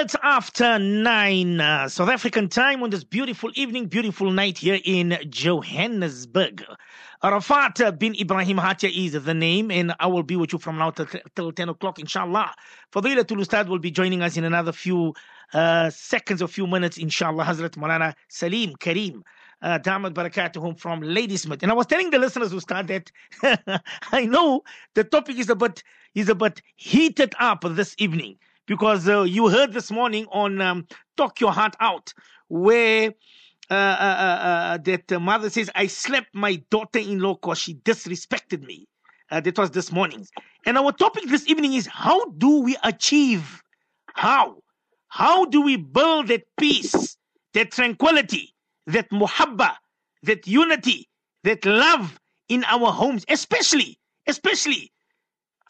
minutes 0.00 0.16
after 0.22 0.78
nine 0.78 1.60
uh, 1.60 1.86
South 1.86 2.08
African 2.08 2.48
time 2.48 2.82
on 2.82 2.88
this 2.88 3.04
beautiful 3.04 3.50
evening, 3.54 3.84
beautiful 3.84 4.30
night 4.30 4.56
here 4.56 4.78
in 4.82 5.18
Johannesburg. 5.28 6.64
Arafat 7.22 7.98
bin 7.98 8.14
Ibrahim 8.18 8.56
Hatia 8.56 8.90
is 8.90 9.12
the 9.22 9.34
name, 9.34 9.70
and 9.70 9.94
I 10.00 10.06
will 10.06 10.22
be 10.22 10.36
with 10.36 10.54
you 10.54 10.58
from 10.58 10.78
now 10.78 10.88
till, 10.88 11.04
till 11.36 11.52
10 11.52 11.68
o'clock, 11.68 11.98
inshallah. 11.98 12.54
Fadilatul 12.90 13.40
Ustad 13.40 13.68
will 13.68 13.78
be 13.78 13.90
joining 13.90 14.22
us 14.22 14.38
in 14.38 14.44
another 14.44 14.72
few 14.72 15.12
uh, 15.52 15.90
seconds 15.90 16.40
or 16.40 16.48
few 16.48 16.66
minutes, 16.66 16.96
inshallah. 16.96 17.44
Hazrat 17.44 17.72
Malana 17.72 18.14
Salim 18.28 18.76
Karim. 18.76 19.22
Uh, 19.60 19.78
Damat 19.78 20.14
Barakatuhum 20.14 20.80
from 20.80 21.02
Ladysmith. 21.02 21.62
And 21.62 21.70
I 21.70 21.74
was 21.74 21.84
telling 21.84 22.08
the 22.08 22.18
listeners 22.18 22.52
who 22.52 22.60
start 22.60 22.86
that 22.86 23.12
I 24.12 24.24
know 24.24 24.62
the 24.94 25.04
topic 25.04 25.36
is 25.36 25.50
a 25.50 25.56
bit 25.56 25.82
is 26.14 26.30
a 26.30 26.34
bit 26.34 26.62
heated 26.76 27.34
up 27.38 27.64
this 27.66 27.94
evening 27.98 28.38
because 28.66 29.08
uh, 29.08 29.22
you 29.22 29.48
heard 29.48 29.72
this 29.72 29.90
morning 29.90 30.26
on 30.32 30.60
um, 30.60 30.86
Talk 31.16 31.40
Your 31.40 31.52
Heart 31.52 31.76
Out, 31.80 32.12
where 32.48 33.12
uh, 33.70 33.74
uh, 33.74 33.76
uh, 33.76 34.44
uh 34.44 34.78
that 34.78 35.20
mother 35.20 35.50
says, 35.50 35.70
I 35.74 35.86
slapped 35.86 36.34
my 36.34 36.62
daughter 36.70 36.98
in 36.98 37.20
law 37.20 37.34
because 37.34 37.58
she 37.58 37.74
disrespected 37.74 38.62
me. 38.62 38.86
Uh, 39.30 39.40
that 39.40 39.56
was 39.56 39.70
this 39.70 39.92
morning. 39.92 40.26
And 40.66 40.76
our 40.76 40.90
topic 40.92 41.24
this 41.28 41.48
evening 41.48 41.74
is 41.74 41.86
how 41.86 42.24
do 42.30 42.62
we 42.62 42.76
achieve? 42.82 43.62
How? 44.14 44.56
How 45.08 45.44
do 45.44 45.60
we 45.62 45.76
build 45.76 46.28
that 46.28 46.42
peace, 46.58 47.16
that 47.54 47.70
tranquility, 47.70 48.54
that 48.86 49.08
muhabba, 49.10 49.76
that 50.24 50.46
unity, 50.46 51.08
that 51.44 51.64
love 51.64 52.18
in 52.48 52.64
our 52.64 52.92
homes, 52.92 53.24
especially, 53.28 53.98
especially 54.26 54.92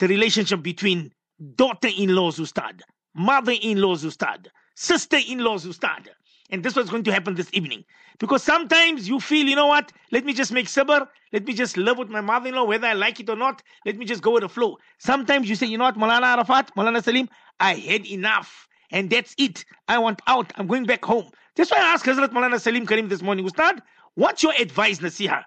the 0.00 0.08
relationship 0.08 0.62
between 0.62 1.12
daughter-in-laws 1.56 2.38
Ustad, 2.38 2.82
mother-in-laws 3.14 4.04
Ustad, 4.04 4.48
sister-in-laws 4.76 5.66
Ustad. 5.66 6.08
And 6.52 6.64
this 6.64 6.74
was 6.74 6.90
going 6.90 7.04
to 7.04 7.12
happen 7.12 7.34
this 7.34 7.48
evening. 7.52 7.84
Because 8.18 8.42
sometimes 8.42 9.08
you 9.08 9.20
feel, 9.20 9.46
you 9.46 9.54
know 9.54 9.68
what, 9.68 9.92
let 10.10 10.24
me 10.24 10.32
just 10.32 10.52
make 10.52 10.66
sabr, 10.66 11.06
let 11.32 11.46
me 11.46 11.54
just 11.54 11.76
live 11.76 11.96
with 11.96 12.08
my 12.08 12.20
mother-in-law, 12.20 12.64
whether 12.64 12.86
I 12.86 12.92
like 12.92 13.20
it 13.20 13.30
or 13.30 13.36
not, 13.36 13.62
let 13.86 13.96
me 13.96 14.04
just 14.04 14.20
go 14.22 14.32
with 14.32 14.42
the 14.42 14.48
flow. 14.48 14.76
Sometimes 14.98 15.48
you 15.48 15.54
say, 15.54 15.66
you 15.66 15.78
know 15.78 15.84
what, 15.84 15.96
Malana 15.96 16.24
Arafat, 16.24 16.70
Malana 16.76 17.02
Salim, 17.02 17.28
I 17.60 17.74
had 17.74 18.04
enough. 18.06 18.66
And 18.90 19.08
that's 19.08 19.34
it. 19.38 19.64
I 19.86 19.98
want 19.98 20.20
out. 20.26 20.52
I'm 20.56 20.66
going 20.66 20.84
back 20.84 21.04
home. 21.04 21.30
That's 21.54 21.70
why 21.70 21.78
I 21.78 21.92
asked 21.92 22.04
Hazrat 22.04 22.30
Malana 22.30 22.60
Salim 22.60 22.84
Karim 22.84 23.08
this 23.08 23.22
morning, 23.22 23.46
Ustad, 23.46 23.80
what's 24.16 24.42
your 24.42 24.52
advice, 24.58 24.98
Nasiha? 24.98 25.44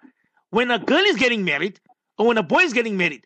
When 0.51 0.71
a 0.71 0.79
girl 0.79 1.03
is 1.03 1.17
getting 1.17 1.43
married, 1.43 1.79
or 2.17 2.27
when 2.27 2.37
a 2.37 2.43
boy 2.43 2.61
is 2.61 2.73
getting 2.73 2.95
married, 2.95 3.25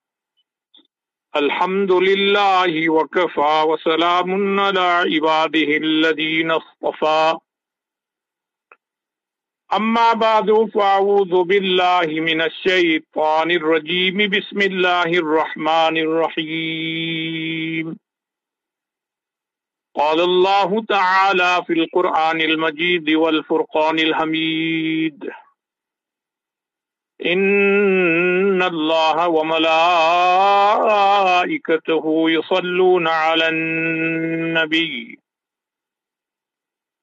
الحمد 1.35 1.91
لله 1.91 2.89
وكفى 2.89 3.63
وسلام 3.67 4.59
على 4.59 4.79
عباده 4.79 5.77
الذين 5.77 6.51
اصطفى. 6.51 7.33
أما 9.73 10.13
بعد 10.13 10.69
فأعوذ 10.73 11.43
بالله 11.43 12.07
من 12.07 12.41
الشيطان 12.41 13.51
الرجيم. 13.51 14.29
بسم 14.29 14.61
الله 14.61 15.03
الرحمن 15.03 15.97
الرحيم. 15.97 17.97
قال 19.95 20.19
الله 20.19 20.85
تعالى 20.89 21.63
في 21.67 21.73
القرآن 21.73 22.41
المجيد 22.41 23.09
والفرقان 23.09 23.99
الحميد. 23.99 25.29
إن 27.25 28.63
الله 28.63 29.27
وملائكته 29.27 29.65
يصلون 32.29 33.07
على 33.07 33.47
النبي. 33.49 35.19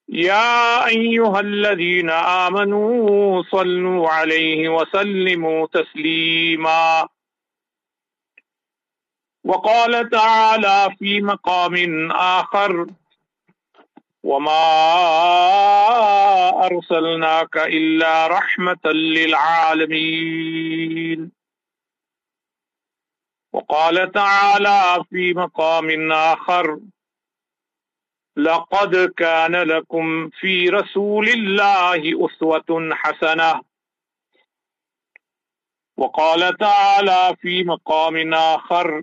يا 0.09 0.87
أيها 0.87 1.41
الذين 1.41 2.11
آمنوا 2.11 3.43
صلوا 3.43 4.09
عليه 4.09 4.69
وسلموا 4.69 5.67
تسليما. 5.67 7.09
وقال 9.45 10.11
تعالى 10.11 10.97
في 10.99 11.21
مقام 11.21 12.11
آخر 12.13 12.87
وما 14.29 14.65
أرسلناك 16.67 17.57
إلا 17.57 18.27
رحمة 18.27 18.85
للعالمين 19.17 20.11
وقال 23.53 24.13
تعالى 24.13 25.05
في 25.11 25.35
مقام 25.35 26.13
آخر 26.13 26.81
لقد 28.37 28.97
كان 29.17 29.57
لكم 29.57 30.29
في 30.29 30.69
رسول 30.69 31.29
الله 31.29 32.27
أسوة 32.27 32.89
حسنة 32.93 33.63
وقال 35.97 36.57
تعالى 36.57 37.37
في 37.41 37.65
مقام 37.65 38.35
آخر 38.35 39.03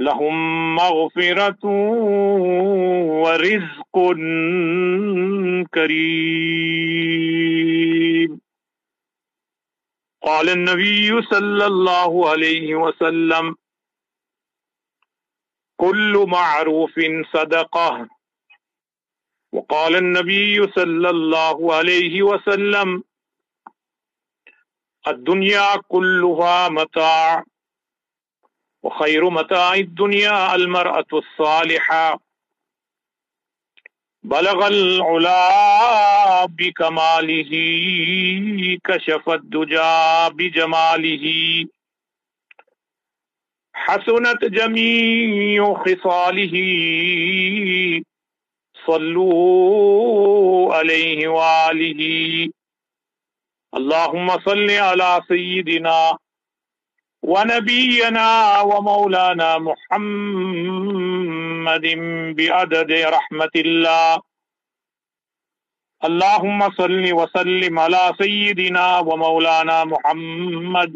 لهم 0.00 0.74
مغفرة 0.74 1.64
ورزق 3.22 3.94
كريم. 5.74 7.16
قال 10.22 10.48
النبي 10.48 11.22
صلى 11.22 11.66
الله 11.66 12.30
عليه 12.30 12.74
وسلم 12.74 13.56
كل 15.76 16.24
معروف 16.28 17.00
صدقة. 17.32 18.08
وقال 19.52 19.96
النبي 19.96 20.66
صلى 20.72 21.10
الله 21.10 21.74
عليه 21.74 22.22
وسلم 22.22 23.02
الدنيا 25.08 25.76
كلها 25.88 26.68
متاع. 26.68 27.44
وخير 28.86 29.30
متاع 29.30 29.74
الدنيا 29.74 30.54
المرأة 30.54 31.06
الصالحة. 31.12 32.20
بلغ 34.22 34.66
العلا 34.66 36.46
بكماله 36.46 37.52
كشف 38.84 39.28
الدجى 39.28 40.28
بجماله. 40.30 41.66
حسنت 43.74 44.44
جميع 44.44 45.74
خصاله. 45.74 46.56
صلوا 48.86 50.74
عليه 50.74 51.28
وآله. 51.28 52.48
اللهم 53.76 54.40
صل 54.40 54.70
على 54.70 55.22
سيدنا 55.28 56.18
ونبينا 57.26 58.60
ومولانا 58.60 59.58
محمد 59.68 61.06
بعدد 62.38 62.92
رحمة 63.16 63.54
الله. 63.56 64.22
اللهم 66.08 66.60
صل 66.70 67.04
وسلم 67.12 67.78
على 67.78 68.12
سيدنا 68.22 68.98
ومولانا 68.98 69.84
محمد 69.84 70.92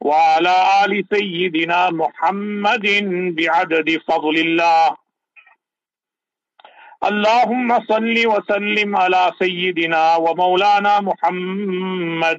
وعلى 0.00 0.54
آل 0.84 0.92
سيدنا 1.14 1.80
محمد 1.90 2.86
بعدد 3.38 3.88
فضل 4.08 4.36
الله. 4.46 4.96
اللهم 7.08 7.68
صل 7.92 8.16
وسلم 8.26 8.96
على 8.96 9.32
سيدنا 9.38 10.16
ومولانا 10.16 11.00
محمد 11.00 12.38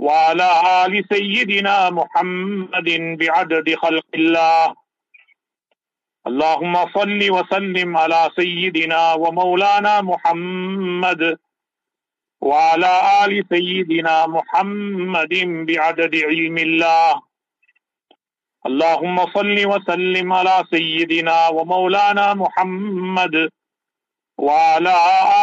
وعلى 0.00 0.48
آل 0.84 0.92
سيدنا 1.12 1.90
محمد 1.90 2.88
بعدد 3.20 3.74
خلق 3.74 4.08
الله. 4.14 4.74
اللهم 6.26 6.74
صل 6.96 7.20
وسلم 7.36 7.96
على 7.96 8.30
سيدنا 8.36 9.02
ومولانا 9.22 10.00
محمد 10.00 11.22
وعلى 12.40 12.92
آل 13.24 13.32
سيدنا 13.52 14.26
محمد 14.36 15.34
بعدد 15.68 16.14
علم 16.16 16.56
الله. 16.58 17.12
اللهم 18.66 19.16
صل 19.36 19.56
وسلم 19.72 20.32
على 20.32 20.56
سيدنا 20.70 21.48
ومولانا 21.48 22.34
محمد 22.34 23.36
وعلى 24.38 24.96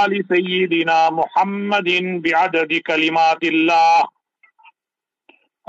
آل 0.03 0.11
سيدنا 0.33 0.99
محمد 1.09 1.89
بعدد 2.25 2.71
كلمات 2.73 3.43
الله. 3.43 4.16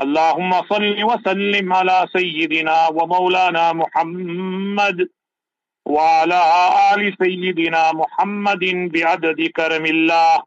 اللهم 0.03 0.53
صل 0.69 1.05
وسلم 1.05 1.73
على 1.73 2.09
سيدنا 2.17 2.89
ومولانا 2.89 3.73
محمد 3.73 5.09
وعلى 5.85 6.43
آل 6.93 7.17
سيدنا 7.23 7.93
محمد 7.93 8.65
بعدد 8.95 9.41
كرم 9.57 9.87
الله. 9.87 10.43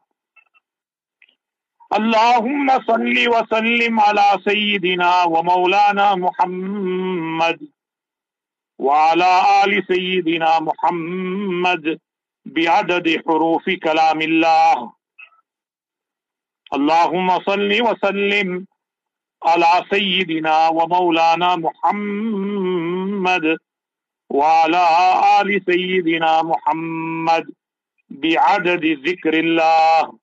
اللهم 1.98 2.68
صل 2.88 3.16
وسلم 3.34 4.00
على 4.00 4.28
سيدنا 4.48 5.12
ومولانا 5.24 6.14
محمد 6.14 7.60
وعلى 8.78 9.32
آل 9.64 9.84
سيدنا 9.92 10.60
محمد 10.60 12.00
بعدد 12.46 13.06
حروف 13.26 13.64
كلام 13.70 14.20
الله. 14.20 14.92
اللهم 16.74 17.28
صل 17.40 17.70
وسلم 17.88 18.66
على 19.44 19.84
سيدنا 19.90 20.68
ومولانا 20.68 21.56
محمد 21.56 23.56
وعلى 24.30 24.84
آل 25.40 25.62
سيدنا 25.66 26.42
محمد 26.42 27.44
بعدد 28.10 28.84
ذكر 29.08 29.34
الله 29.34 30.18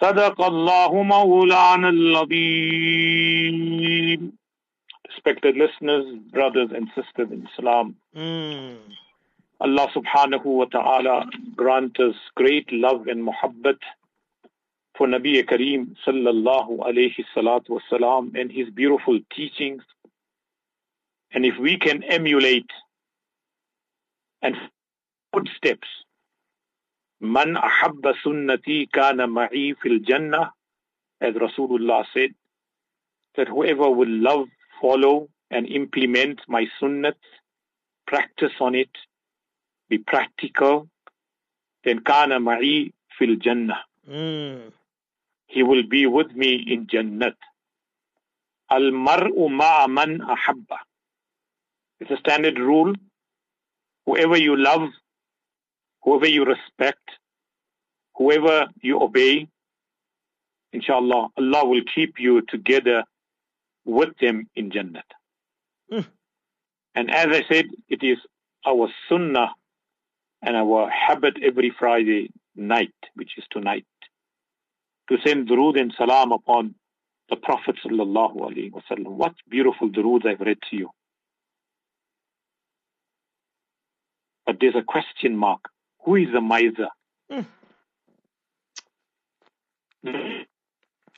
صدق 0.00 0.42
الله 0.42 1.02
مولانا 1.02 1.90
العظيم 2.96 4.32
Respected 5.16 5.56
listeners, 5.56 6.04
brothers 6.30 6.70
and 6.76 6.88
sisters 6.94 7.28
in 7.32 7.48
Islam, 7.52 7.96
Mm. 8.14 8.76
Allah 9.60 9.88
subhanahu 9.96 10.44
wa 10.44 10.66
ta'ala 10.66 11.24
grant 11.56 11.98
us 11.98 12.14
great 12.34 12.70
love 12.70 13.06
and 13.08 13.26
muhabbat 13.26 13.78
for 14.96 15.06
Nabi 15.06 15.44
Kareem 15.44 15.94
sallallahu 16.06 16.78
alayhi 16.78 17.24
salatu 17.34 17.78
wasalam 17.78 18.38
and 18.38 18.50
his 18.50 18.70
beautiful 18.70 19.18
teachings. 19.34 19.82
And 21.32 21.44
if 21.44 21.58
we 21.58 21.76
can 21.78 22.02
emulate 22.02 22.70
and 24.40 24.56
footsteps, 25.32 25.88
man 27.20 27.56
ahabba 27.56 28.14
sunnati 28.24 28.90
kana 28.90 29.26
ma'i 29.26 29.74
fil 29.82 29.98
jannah, 29.98 30.52
as 31.20 31.34
Rasulullah 31.34 32.04
said, 32.14 32.30
that 33.36 33.48
whoever 33.48 33.90
will 33.90 34.08
love, 34.08 34.48
follow, 34.80 35.28
and 35.50 35.66
implement 35.66 36.40
my 36.48 36.66
sunnat, 36.80 37.14
practice 38.06 38.52
on 38.60 38.74
it, 38.74 38.90
be 39.88 39.98
practical, 39.98 40.88
then 41.84 42.00
kana 42.00 42.40
ma'i 42.40 42.92
fil 43.18 43.36
jannah. 43.36 43.80
Mm. 44.08 44.72
He 45.46 45.62
will 45.62 45.82
be 45.88 46.06
with 46.06 46.32
me 46.32 46.54
in 46.66 46.86
Jannat. 46.86 47.36
Al 48.70 48.90
mar'u 48.90 49.48
ma'a 49.48 49.88
man 49.88 50.20
ahabba. 50.20 50.78
It's 52.00 52.10
a 52.10 52.16
standard 52.16 52.58
rule. 52.58 52.94
Whoever 54.04 54.36
you 54.36 54.56
love, 54.56 54.90
whoever 56.02 56.26
you 56.26 56.44
respect, 56.44 57.10
whoever 58.14 58.66
you 58.80 59.00
obey, 59.00 59.48
inshallah, 60.72 61.28
Allah 61.36 61.64
will 61.66 61.82
keep 61.94 62.18
you 62.18 62.42
together 62.42 63.04
with 63.84 64.10
them 64.20 64.48
in 64.54 64.70
Jannat. 64.70 65.10
Mm. 65.92 66.06
And 66.94 67.10
as 67.10 67.28
I 67.28 67.44
said, 67.48 67.66
it 67.88 68.02
is 68.02 68.18
our 68.66 68.88
sunnah 69.08 69.50
and 70.42 70.56
our 70.56 70.90
habit 70.90 71.36
every 71.42 71.72
Friday 71.78 72.30
night, 72.54 72.94
which 73.14 73.38
is 73.38 73.44
tonight, 73.50 73.86
to 75.08 75.16
send 75.24 75.48
durood 75.48 75.80
and 75.80 75.92
salam 75.96 76.32
upon 76.32 76.74
the 77.28 77.36
Prophet 77.36 77.76
sallallahu 77.84 78.36
alaihi 78.36 78.72
wasallam. 78.72 79.12
What 79.22 79.34
beautiful 79.48 79.88
durood 79.88 80.26
I've 80.26 80.40
read 80.40 80.58
to 80.70 80.76
you. 80.76 80.90
But 84.44 84.56
there's 84.60 84.76
a 84.76 84.82
question 84.82 85.36
mark. 85.36 85.60
Who 86.04 86.16
is 86.16 86.28
the 86.32 86.40
miser? 86.40 86.88
Mm. 87.30 87.46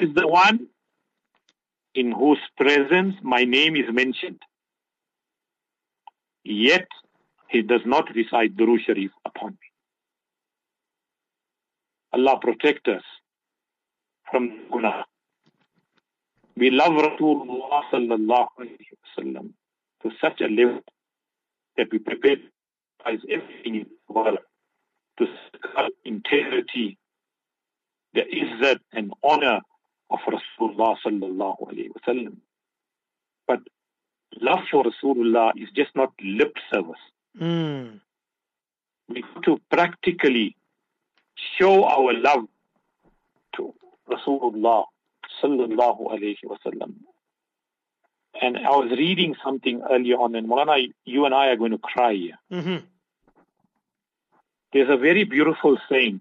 Is 0.00 0.14
the 0.14 0.26
one 0.26 0.68
in 1.94 2.12
whose 2.12 2.38
presence 2.56 3.16
my 3.22 3.44
name 3.44 3.76
is 3.76 3.92
mentioned. 3.92 4.40
Yet 6.44 6.86
he 7.50 7.62
does 7.62 7.80
not 7.84 8.04
recite 8.14 8.56
Durood 8.56 8.84
Sharif 8.86 9.10
upon 9.26 9.50
me. 9.50 9.68
Allah 12.12 12.38
protect 12.40 12.88
us 12.88 13.02
from 14.30 14.50
guna. 14.70 15.04
We 16.56 16.70
love 16.70 16.92
Rasulullah 16.92 17.82
sallallahu 17.92 18.48
alayhi 18.60 18.94
wasallam 19.04 19.52
to 20.02 20.10
such 20.20 20.40
a 20.40 20.48
level 20.48 20.80
that 21.76 21.86
we 21.92 21.98
prepare 21.98 22.36
as 23.06 23.20
everything 23.30 23.76
in 23.76 23.86
the 24.08 24.12
world 24.12 24.38
to 25.18 25.26
safeguard 25.26 25.92
integrity, 26.04 26.98
the 28.14 28.22
izzat 28.22 28.80
and 28.92 29.12
honor 29.22 29.60
of 30.10 30.18
Rasulullah 30.26 30.96
sallallahu 31.06 31.68
alayhi 31.70 31.90
wasallam. 31.96 32.36
But 33.46 33.60
love 34.40 34.60
for 34.70 34.84
Rasulullah 34.84 35.52
is 35.56 35.68
just 35.74 35.94
not 35.94 36.12
lip 36.22 36.54
service. 36.72 37.04
Mm. 37.40 38.00
We 39.08 39.22
have 39.22 39.42
to 39.42 39.60
practically 39.70 40.56
show 41.58 41.84
our 41.84 42.12
love 42.12 42.46
to 43.56 43.74
Rasulullah 44.08 44.84
sallallahu 45.42 46.10
alayhi 46.12 46.36
wasallam. 46.44 46.94
And 48.40 48.56
I 48.56 48.70
was 48.70 48.90
reading 48.90 49.34
something 49.44 49.82
earlier 49.90 50.16
on, 50.16 50.34
and 50.34 50.48
Mulana, 50.48 50.92
you 51.04 51.24
and 51.24 51.34
I 51.34 51.48
are 51.48 51.56
going 51.56 51.72
to 51.72 51.78
cry. 51.78 52.30
Mm-hmm. 52.52 52.84
There's 54.72 54.90
a 54.90 54.96
very 54.96 55.24
beautiful 55.24 55.78
saying 55.88 56.20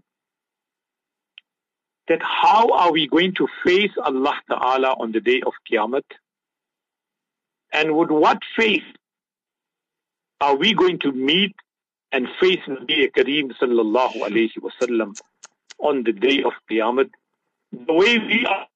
that 2.08 2.22
how 2.24 2.70
are 2.72 2.92
we 2.92 3.08
going 3.08 3.34
to 3.36 3.48
face 3.64 3.92
Allah 4.02 4.40
Ta'ala 4.50 4.96
on 5.00 5.12
the 5.12 5.20
day 5.20 5.42
of 5.46 5.54
Qiyamah? 5.70 6.04
And 7.74 7.96
with 7.98 8.10
what 8.10 8.40
face 8.56 8.90
are 10.40 10.56
we 10.56 10.74
going 10.74 11.00
to 11.00 11.12
meet 11.12 11.56
and 12.12 12.28
face 12.40 12.62
Nabi 12.68 13.12
Kareem 13.12 13.52
sallallahu 13.62 14.22
alayhi 14.22 14.58
wasallam 14.62 15.20
on 15.80 16.04
the 16.04 16.14
day 16.14 16.44
of 16.44 16.54
Qiyamah? 16.72 17.10
The 17.72 17.94
way 17.94 18.18
we 18.18 18.46
are 18.46 18.68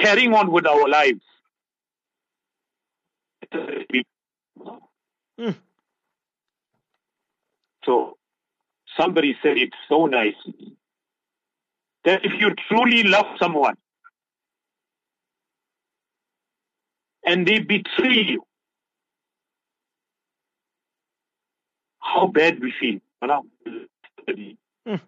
carrying 0.00 0.34
on 0.34 0.50
with 0.50 0.66
our 0.66 0.88
lives. 0.88 1.20
Mm. 5.40 5.54
So 7.84 8.16
somebody 8.96 9.36
said 9.42 9.56
it 9.56 9.70
so 9.88 10.06
nicely 10.06 10.76
that 12.04 12.24
if 12.24 12.32
you 12.40 12.54
truly 12.68 13.02
love 13.04 13.26
someone 13.38 13.76
and 17.24 17.46
they 17.46 17.60
betray 17.60 18.24
you, 18.26 18.42
how 22.00 22.26
bad 22.26 22.60
we 22.60 22.72
feel. 22.80 22.98
you? 24.36 24.56
Mm. 24.86 25.00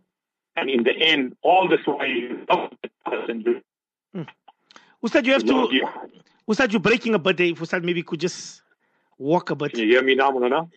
And 0.56 0.68
in 0.68 0.82
the 0.82 0.92
end, 0.96 1.36
all 1.42 1.68
this 1.68 1.80
while 1.84 2.06
you 2.06 2.44
love 2.48 2.70
that 2.82 2.92
person, 3.04 3.40
you 3.46 3.62
Ustad, 5.02 5.24
you 5.26 5.32
have 5.32 5.44
to. 5.44 5.68
you. 5.72 5.88
Ustad, 6.48 6.72
you're 6.72 6.80
breaking 6.80 7.14
a 7.14 7.18
birthday. 7.18 7.50
If 7.50 7.60
Ustad 7.60 7.84
maybe 7.84 8.02
could 8.02 8.20
just 8.20 8.62
walk 9.18 9.50
a 9.50 9.54
bit. 9.54 9.72
Can 9.72 9.80
you 9.80 9.86
hear 9.86 10.02
me 10.02 10.14
now, 10.14 10.30
Mulana? 10.30 10.68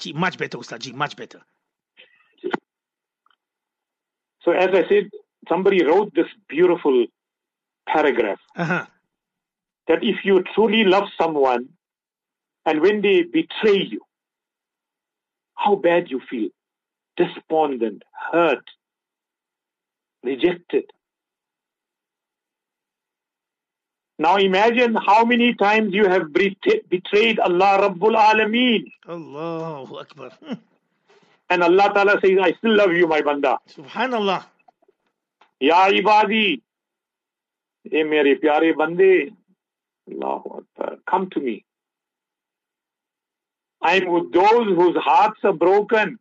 Gee, 0.00 0.12
much 0.12 0.38
better, 0.38 0.58
Ustad. 0.58 0.80
Gee, 0.80 0.92
much 0.92 1.16
better. 1.16 1.40
So 4.42 4.52
as 4.52 4.70
I 4.72 4.88
said, 4.88 5.10
somebody 5.48 5.84
wrote 5.84 6.14
this 6.14 6.26
beautiful 6.48 7.06
paragraph 7.86 8.38
Uh 8.56 8.64
huh. 8.64 8.86
that 9.88 10.02
if 10.02 10.24
you 10.24 10.42
truly 10.54 10.84
love 10.84 11.08
someone 11.20 11.68
And 12.68 12.82
when 12.82 13.00
they 13.00 13.22
betray 13.22 13.78
you, 13.92 14.00
how 15.54 15.74
bad 15.76 16.10
you 16.10 16.20
feel. 16.30 16.50
Despondent, 17.16 18.02
hurt, 18.30 18.64
rejected. 20.28 20.84
Now 24.18 24.36
imagine 24.36 24.96
how 24.96 25.24
many 25.24 25.54
times 25.54 25.94
you 25.94 26.08
have 26.08 26.32
betrayed 26.32 27.38
Allah 27.38 27.72
Rabbul 27.82 28.16
Alameen. 28.16 28.90
Allahu 29.08 29.98
Akbar. 29.98 30.30
and 31.50 31.62
Allah 31.62 31.92
Ta'ala 31.94 32.18
says, 32.20 32.38
I 32.42 32.52
still 32.58 32.74
love 32.76 32.92
you, 32.92 33.06
my 33.06 33.20
banda. 33.22 33.58
Subhanallah. 33.76 34.44
Ya 35.60 35.88
ibadi. 35.90 36.60
Hey, 37.84 38.02
mere 38.02 38.34
pyare 38.42 38.76
bande. 38.76 39.30
Allahu 40.10 40.62
Akbar. 40.62 40.98
Come 41.08 41.30
to 41.30 41.40
me. 41.40 41.64
I 43.80 43.94
am 43.94 44.10
with 44.10 44.32
those 44.32 44.66
whose 44.76 44.96
hearts 44.96 45.38
are 45.44 45.52
broken. 45.52 46.18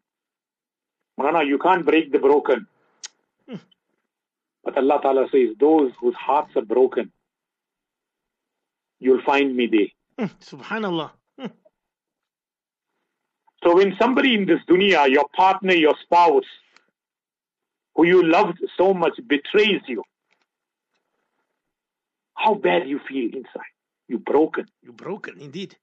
Molana, 1.19 1.45
you 1.47 1.57
can't 1.57 1.83
break 1.83 2.11
the 2.11 2.19
broken. 2.19 2.67
Hmm. 3.49 3.55
But 4.67 4.77
Allah 4.79 5.00
Ta'ala 5.01 5.27
says, 5.31 5.55
those 5.57 5.93
whose 6.01 6.15
hearts 6.15 6.51
are 6.57 6.62
broken, 6.62 7.09
you'll 9.00 9.21
find 9.25 9.55
me 9.55 9.67
there. 9.67 10.27
Hmm, 10.27 10.33
Subhanallah. 10.43 11.12
Hmm. 11.39 11.45
So 13.63 13.77
when 13.77 13.95
somebody 13.97 14.33
in 14.36 14.45
this 14.45 14.59
dunya, 14.69 15.09
your 15.09 15.25
partner, 15.33 15.71
your 15.74 15.95
spouse, 16.03 16.43
who 17.95 18.05
you 18.07 18.24
loved 18.29 18.59
so 18.77 18.93
much 18.93 19.13
betrays 19.25 19.79
you, 19.88 20.03
how 22.33 22.53
bad 22.55 22.89
you 22.89 23.00
feel 23.07 23.27
inside. 23.33 23.74
You're 24.09 24.19
broken. 24.19 24.65
You're 24.83 24.91
broken, 24.91 25.39
indeed. 25.39 25.77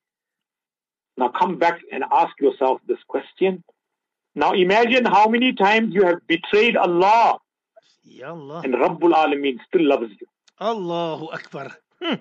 Now 1.17 1.29
come 1.29 1.57
back 1.59 1.81
and 1.91 2.05
ask 2.13 2.39
yourself 2.39 2.83
this 2.87 3.03
question. 3.09 3.65
Now 4.35 4.53
imagine 4.53 5.07
how 5.07 5.27
many 5.29 5.55
times 5.55 5.95
you 5.95 6.05
have 6.05 6.27
betrayed 6.27 6.77
Allah. 6.77 7.39
And 8.65 8.75
Rabbul 8.75 9.13
Alameen 9.13 9.59
still 9.67 9.87
loves 9.89 10.11
you. 10.21 10.27
Allahu 10.61 11.29
Akbar. 11.33 11.73
Hmm. 12.03 12.15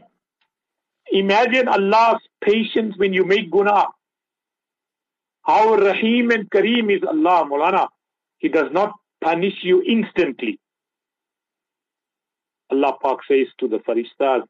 Imagine 1.11 1.67
Allah's 1.67 2.21
patience 2.41 2.95
when 2.97 3.13
you 3.13 3.25
make 3.25 3.51
guna. 3.51 3.85
How 5.43 5.75
Rahim 5.75 6.31
and 6.31 6.49
Kareem 6.49 6.95
is 6.95 7.03
Allah, 7.07 7.45
Mulana. 7.49 7.87
He 8.37 8.47
does 8.49 8.71
not 8.71 8.93
punish 9.21 9.55
you 9.61 9.81
instantly. 9.83 10.59
Allah 12.71 12.93
Pak 13.01 13.19
says 13.27 13.47
to 13.59 13.67
the 13.67 13.77
Farishtas, 13.79 14.43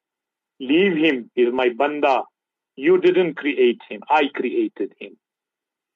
Leave 0.59 0.95
him, 0.95 1.29
he 1.35 1.41
is 1.41 1.53
my 1.53 1.69
banda. 1.77 2.21
You 2.75 2.99
didn't 2.99 3.35
create 3.35 3.81
him. 3.89 4.01
I 4.09 4.23
created 4.33 4.93
him. 4.99 5.17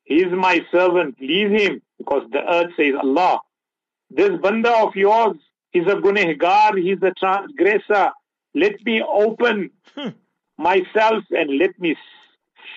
He 0.03 0.15
is 0.15 0.31
my 0.31 0.65
servant. 0.71 1.15
Leave 1.21 1.51
him 1.51 1.81
because 1.97 2.23
the 2.31 2.39
earth 2.39 2.71
says, 2.75 2.93
Allah, 3.01 3.39
this 4.09 4.31
banda 4.41 4.71
of 4.71 4.95
yours 4.95 5.37
is 5.73 5.85
a 5.87 5.95
gunehgar. 5.95 6.77
He's 6.77 7.01
a 7.01 7.11
transgressor. 7.11 8.11
Let 8.55 8.83
me 8.85 9.01
open 9.01 9.71
hmm. 9.95 10.09
myself 10.57 11.23
and 11.31 11.57
let 11.57 11.79
me 11.79 11.95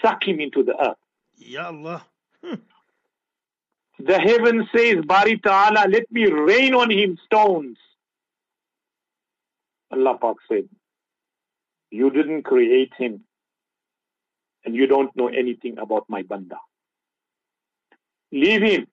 suck 0.02 0.26
him 0.26 0.40
into 0.40 0.62
the 0.62 0.74
earth. 0.80 0.96
Ya 1.36 1.66
Allah. 1.66 2.04
Hmm. 2.44 2.54
The 3.98 4.18
heaven 4.18 4.68
says, 4.74 5.04
Bari 5.04 5.38
Ta'ala, 5.38 5.86
let 5.88 6.10
me 6.10 6.26
rain 6.26 6.74
on 6.74 6.90
him 6.90 7.18
stones. 7.26 7.76
Allah 9.90 10.16
Pak 10.20 10.36
said, 10.48 10.68
You 11.90 12.10
didn't 12.10 12.42
create 12.42 12.92
him 12.96 13.24
and 14.64 14.74
you 14.74 14.86
don't 14.86 15.14
know 15.16 15.28
anything 15.28 15.78
about 15.78 16.04
my 16.08 16.22
banda. 16.22 16.56
Leave 18.32 18.62
him. 18.62 18.86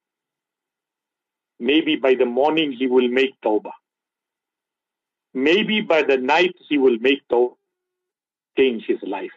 Maybe 1.59 1.95
by 1.95 2.15
the 2.15 2.25
morning 2.25 2.71
he 2.71 2.87
will 2.87 3.07
make 3.07 3.39
tawbah. 3.41 3.71
Maybe 5.33 5.81
by 5.81 6.03
the 6.03 6.17
night 6.17 6.55
he 6.69 6.77
will 6.77 6.97
make 6.99 7.27
tawbah, 7.31 7.55
change 8.57 8.85
his 8.85 8.99
life. 9.03 9.31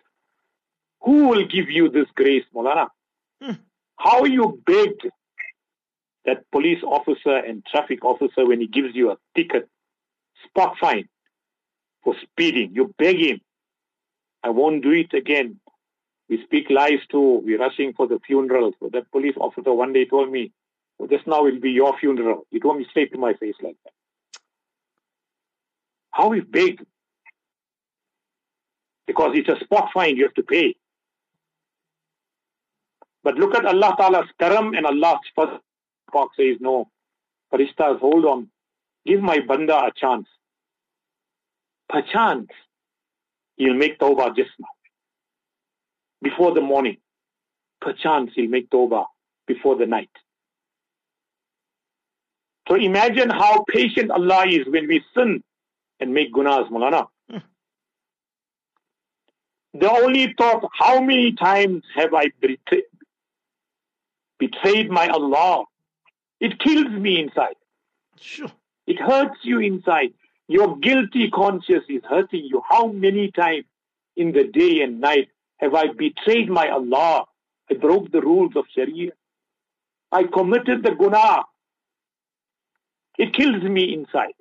Who 1.03 1.29
will 1.29 1.47
give 1.47 1.71
you 1.71 1.89
this 1.89 2.07
grace, 2.15 2.45
Molana? 2.55 2.89
Hmm. 3.43 3.53
How 3.97 4.25
you 4.25 4.61
beg 4.67 4.91
that 6.27 6.51
police 6.53 6.83
officer 6.83 7.37
and 7.37 7.65
traffic 7.65 8.05
officer 8.05 8.47
when 8.47 8.61
he 8.61 8.67
gives 8.67 8.95
you 8.95 9.11
a 9.11 9.17
ticket, 9.35 9.69
spot 10.47 10.77
fine 10.81 11.09
for 12.05 12.15
speeding, 12.23 12.73
you 12.75 12.95
beg 12.99 13.19
him, 13.19 13.41
I 14.43 14.51
won't 14.51 14.83
do 14.83 14.91
it 14.91 15.13
again. 15.13 15.61
We 16.29 16.43
speak 16.45 16.71
lies 16.71 17.01
too. 17.11 17.43
We're 17.45 17.59
rushing 17.59 17.93
for 17.93 18.07
the 18.07 18.21
funeral. 18.27 18.73
So 18.81 18.89
that 18.93 19.11
police 19.11 19.35
officer 19.39 19.73
one 19.73 19.93
day 19.93 20.05
told 20.07 20.31
me, 20.31 20.53
just 21.09 21.27
now 21.27 21.43
will 21.43 21.61
be 21.61 21.71
your 21.71 21.97
funeral. 21.99 22.47
You 22.51 22.61
told 22.61 22.79
me 22.79 22.87
straight 22.91 23.13
to 23.13 23.19
my 23.19 23.35
face 23.35 23.55
like 23.63 23.77
that. 23.85 23.93
How 26.11 26.33
is 26.33 26.43
big? 26.51 26.85
Because 29.07 29.33
it's 29.35 29.49
a 29.49 29.65
spot 29.65 29.91
fine, 29.95 30.17
you 30.17 30.25
have 30.25 30.35
to 30.35 30.43
pay. 30.43 30.77
But 33.23 33.37
look 33.37 33.55
at 33.55 33.67
Allah 33.67 33.95
Ta'ala's 33.99 34.29
karam 34.39 34.75
and 34.75 34.87
Allah's 34.87 35.21
first 35.37 35.63
box 36.13 36.37
says, 36.37 36.57
no, 36.61 36.91
Farishtas, 37.53 37.99
hold 38.01 38.25
on. 38.25 38.49
Give 39.07 39.21
my 39.21 39.41
banda 39.41 39.77
a 39.77 39.91
chance. 39.95 40.27
Perchance, 41.89 42.49
he'll 43.57 43.75
make 43.75 43.99
tawbah 43.99 44.37
just 44.37 44.51
now 44.59 44.69
before 46.23 46.55
the 46.55 46.61
morning. 46.61 46.99
Perchance 47.81 48.31
he'll 48.35 48.51
make 48.51 48.71
tawbah 48.71 49.07
before 49.47 49.77
the 49.77 49.87
night. 49.87 50.11
So 52.71 52.77
imagine 52.77 53.31
how 53.31 53.65
patient 53.67 54.13
Allah 54.13 54.47
is 54.47 54.65
when 54.69 54.87
we 54.87 55.03
sin 55.13 55.43
and 55.99 56.15
make 56.15 56.33
gunas, 56.33 56.71
Mulana. 56.71 57.09
Hmm. 57.29 57.39
The 59.75 59.91
only 59.91 60.35
thought, 60.39 60.71
how 60.79 61.01
many 61.01 61.33
times 61.33 61.83
have 61.97 62.15
I 62.15 62.27
betrayed, 62.41 62.85
betrayed 64.39 64.89
my 64.89 65.09
Allah? 65.09 65.65
It 66.39 66.61
kills 66.61 66.93
me 66.93 67.21
inside. 67.21 67.57
Sure. 68.21 68.53
It 68.87 69.01
hurts 69.01 69.39
you 69.43 69.59
inside. 69.59 70.15
Your 70.47 70.79
guilty 70.79 71.29
conscience 71.29 71.85
is 71.89 72.03
hurting 72.09 72.45
you. 72.45 72.63
How 72.69 72.87
many 72.87 73.33
times 73.33 73.65
in 74.17 74.31
the 74.31 74.45
day 74.45 74.83
and 74.83 75.01
night 75.01 75.29
have 75.57 75.75
I 75.75 75.89
betrayed 75.89 76.49
my 76.49 76.69
Allah? 76.69 77.25
I 77.69 77.75
broke 77.75 78.13
the 78.13 78.21
rules 78.21 78.53
of 78.55 78.65
Sharia. 78.73 79.11
I 80.13 80.23
committed 80.23 80.85
the 80.85 80.93
guna. 80.93 81.43
It 83.21 83.35
kills 83.35 83.63
me 83.63 83.93
inside. 83.93 84.33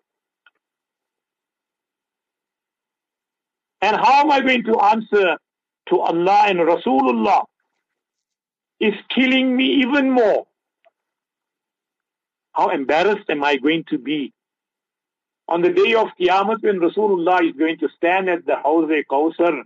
And 3.82 3.98
how 3.98 4.22
am 4.22 4.32
I 4.32 4.40
going 4.40 4.64
to 4.64 4.80
answer 4.80 5.38
to 5.90 6.00
Allah 6.00 6.46
and 6.48 6.60
Rasulullah? 6.60 7.44
Is 8.80 8.94
killing 9.14 9.58
me 9.58 9.66
even 9.84 10.12
more. 10.12 10.48
How 12.54 12.70
embarrassed 12.70 13.30
am 13.30 13.44
I 13.44 13.58
going 13.58 13.84
to 13.90 13.98
be 13.98 14.32
on 15.50 15.62
the 15.62 15.72
day 15.72 15.96
of 15.96 16.08
Qiyamah 16.18 16.64
when 16.64 16.80
Rasulullah 16.80 17.46
is 17.46 17.58
going 17.58 17.80
to 17.80 17.90
stand 17.98 18.30
at 18.30 18.46
the 18.46 18.56
Hawz 18.66 18.90
Kawthar 19.12 19.64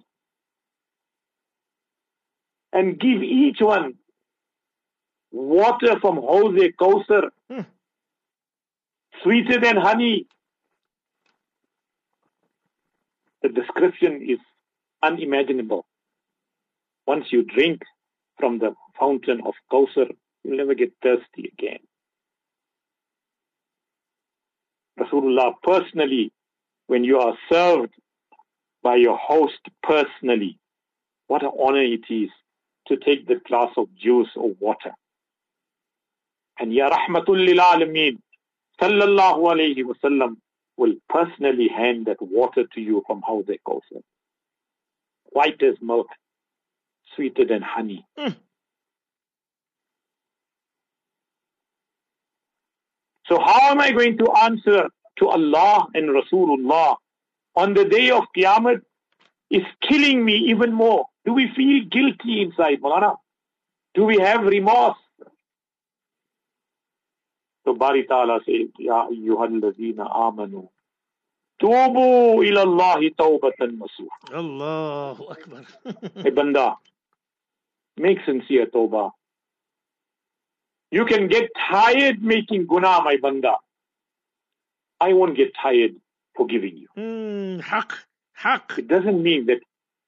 and 2.72 3.00
give 3.00 3.22
each 3.22 3.58
one 3.60 3.93
water 5.32 6.00
from 6.00 6.15
Hawz 6.17 6.58
Kawthar, 6.82 7.29
hmm. 7.51 7.62
Sweeter 9.24 9.60
than 9.60 9.77
honey. 9.77 10.27
The 13.42 13.50
description 13.50 14.22
is 14.27 14.39
unimaginable. 15.01 15.86
Once 17.06 17.25
you 17.32 17.44
drink 17.44 17.82
from 18.39 18.60
the 18.60 18.74
fountain 19.00 19.42
of 19.46 19.53
Kawthar, 19.72 20.10
you'll 20.44 20.58
never 20.58 20.75
get 20.75 20.94
thirsty 21.01 21.51
again. 21.58 21.80
Rasulullah 25.00 25.53
personally, 25.63 26.32
when 26.88 27.03
you 27.03 27.20
are 27.20 27.36
served 27.51 27.94
by 28.82 28.96
your 28.96 29.18
host 29.18 29.60
personally, 29.82 30.60
what 31.27 31.44
an 31.44 31.51
honor 31.60 31.82
it 31.82 32.06
is 32.10 32.30
to 32.88 32.98
take 32.98 33.27
the 33.27 33.42
glass 33.48 33.72
of 33.77 33.88
juice 33.96 34.30
or 34.36 34.51
water. 34.60 34.92
And 36.60 36.74
Ya 36.74 36.89
Rahmatul 36.89 37.46
Lil 37.46 37.58
Alameen, 37.58 38.20
Sallallahu 38.82 39.39
Alaihi 39.53 39.84
Wasallam, 39.84 40.38
will 40.77 40.96
personally 41.10 41.68
hand 41.68 42.08
that 42.08 42.22
water 42.22 42.63
to 42.74 42.82
you 42.82 43.03
from 43.06 43.22
Hawz 43.22 43.46
Kawthar. 43.68 44.01
White 45.32 45.62
as 45.62 45.75
milk, 45.82 46.08
sweeter 47.15 47.46
than 47.46 47.62
honey. 47.62 48.06
Mm. 48.18 48.36
So 53.27 53.39
how 53.39 53.72
am 53.72 53.80
I 53.80 53.92
going 53.92 54.18
to 54.18 54.32
answer 54.32 54.89
to 55.20 55.27
Allah 55.27 55.88
and 55.94 56.10
Rasulullah 56.10 56.96
on 57.56 57.74
the 57.74 57.86
day 57.86 58.10
of 58.10 58.24
Qiyamah 58.36 58.82
is 59.50 59.63
killing 59.88 60.25
me 60.25 60.34
even 60.50 60.74
more. 60.74 61.06
Do 61.25 61.34
we 61.34 61.50
feel 61.56 61.86
guilty 61.86 62.42
inside, 62.42 62.82
Malana? 62.82 63.15
Do 63.94 64.03
we 64.03 64.18
have 64.18 64.42
remorse? 64.44 64.98
So 67.65 67.74
Bari 67.74 68.03
Ta'ala 68.05 68.39
says, 68.46 68.70
Ya 68.77 69.08
ayyuhalladhina 69.08 70.10
amanu. 70.12 70.70
Tubu 71.60 72.43
ila 72.43 72.62
Allahi 72.62 73.12
tawbatan 73.12 73.79
nasuha. 73.79 74.34
Allahu 74.34 75.24
Akbar. 75.32 75.63
hey 76.24 76.29
banda, 76.32 76.75
make 77.98 78.20
sincere 78.25 78.65
tawbah. 78.65 79.12
You 80.91 81.05
can 81.05 81.27
get 81.27 81.50
tired 81.70 82.22
making 82.22 82.67
guna, 82.67 83.01
my 83.01 83.17
banda. 83.22 83.53
I 85.00 85.13
won't 85.13 85.36
get 85.38 85.53
tired 85.62 85.96
forgiving 86.36 86.77
you. 86.77 86.88
mm, 86.98 87.62
haq, 87.62 87.93
haq. 88.34 88.74
It 88.77 88.88
doesn't 88.88 89.22
mean 89.24 89.46
that 89.48 89.60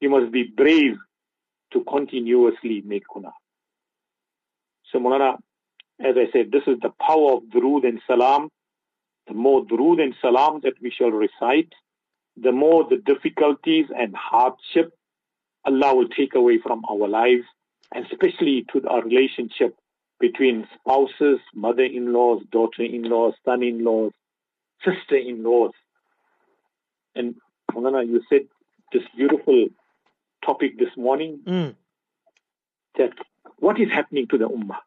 you 0.02 0.10
must 0.10 0.32
be 0.32 0.44
brave 0.44 0.98
to 1.74 1.84
continuously 1.84 2.82
make 2.86 3.04
guna. 3.12 3.32
So 4.92 5.00
Mulana, 5.00 5.38
as 6.00 6.16
I 6.18 6.30
said, 6.32 6.52
this 6.52 6.64
is 6.68 6.80
the 6.82 6.92
power 7.00 7.34
of 7.34 7.44
durood 7.44 7.88
and 7.88 8.02
salam. 8.08 8.50
The 9.28 9.34
more 9.34 9.66
durood 9.66 10.02
and 10.02 10.14
salam 10.22 10.60
that 10.64 10.74
we 10.82 10.92
shall 10.92 11.10
recite, 11.12 11.74
the 12.38 12.52
more 12.52 12.84
the 12.88 12.98
difficulties 12.98 13.86
and 13.96 14.16
hardship 14.16 14.94
Allah 15.66 15.96
will 15.96 16.10
take 16.10 16.36
away 16.36 16.60
from 16.60 16.84
our 16.90 17.08
lives, 17.08 17.44
and 17.94 18.06
especially 18.12 18.66
to 18.72 18.88
our 18.88 19.02
relationship 19.02 19.76
between 20.20 20.68
spouses, 20.76 21.40
mother-in-laws, 21.56 22.44
daughter-in-laws, 22.52 23.34
son-in-laws, 23.44 24.12
sister-in-laws. 24.84 25.72
And 27.16 27.36
Mulana, 27.72 28.08
you 28.08 28.22
said 28.30 28.42
this 28.94 29.04
beautiful 29.16 29.68
topic 30.46 30.78
this 30.78 30.96
morning 30.96 31.40
Mm. 31.46 31.76
that 32.98 33.14
what 33.58 33.80
is 33.80 33.90
happening 33.90 34.28
to 34.28 34.38
the 34.38 34.48
ummah. 34.48 34.78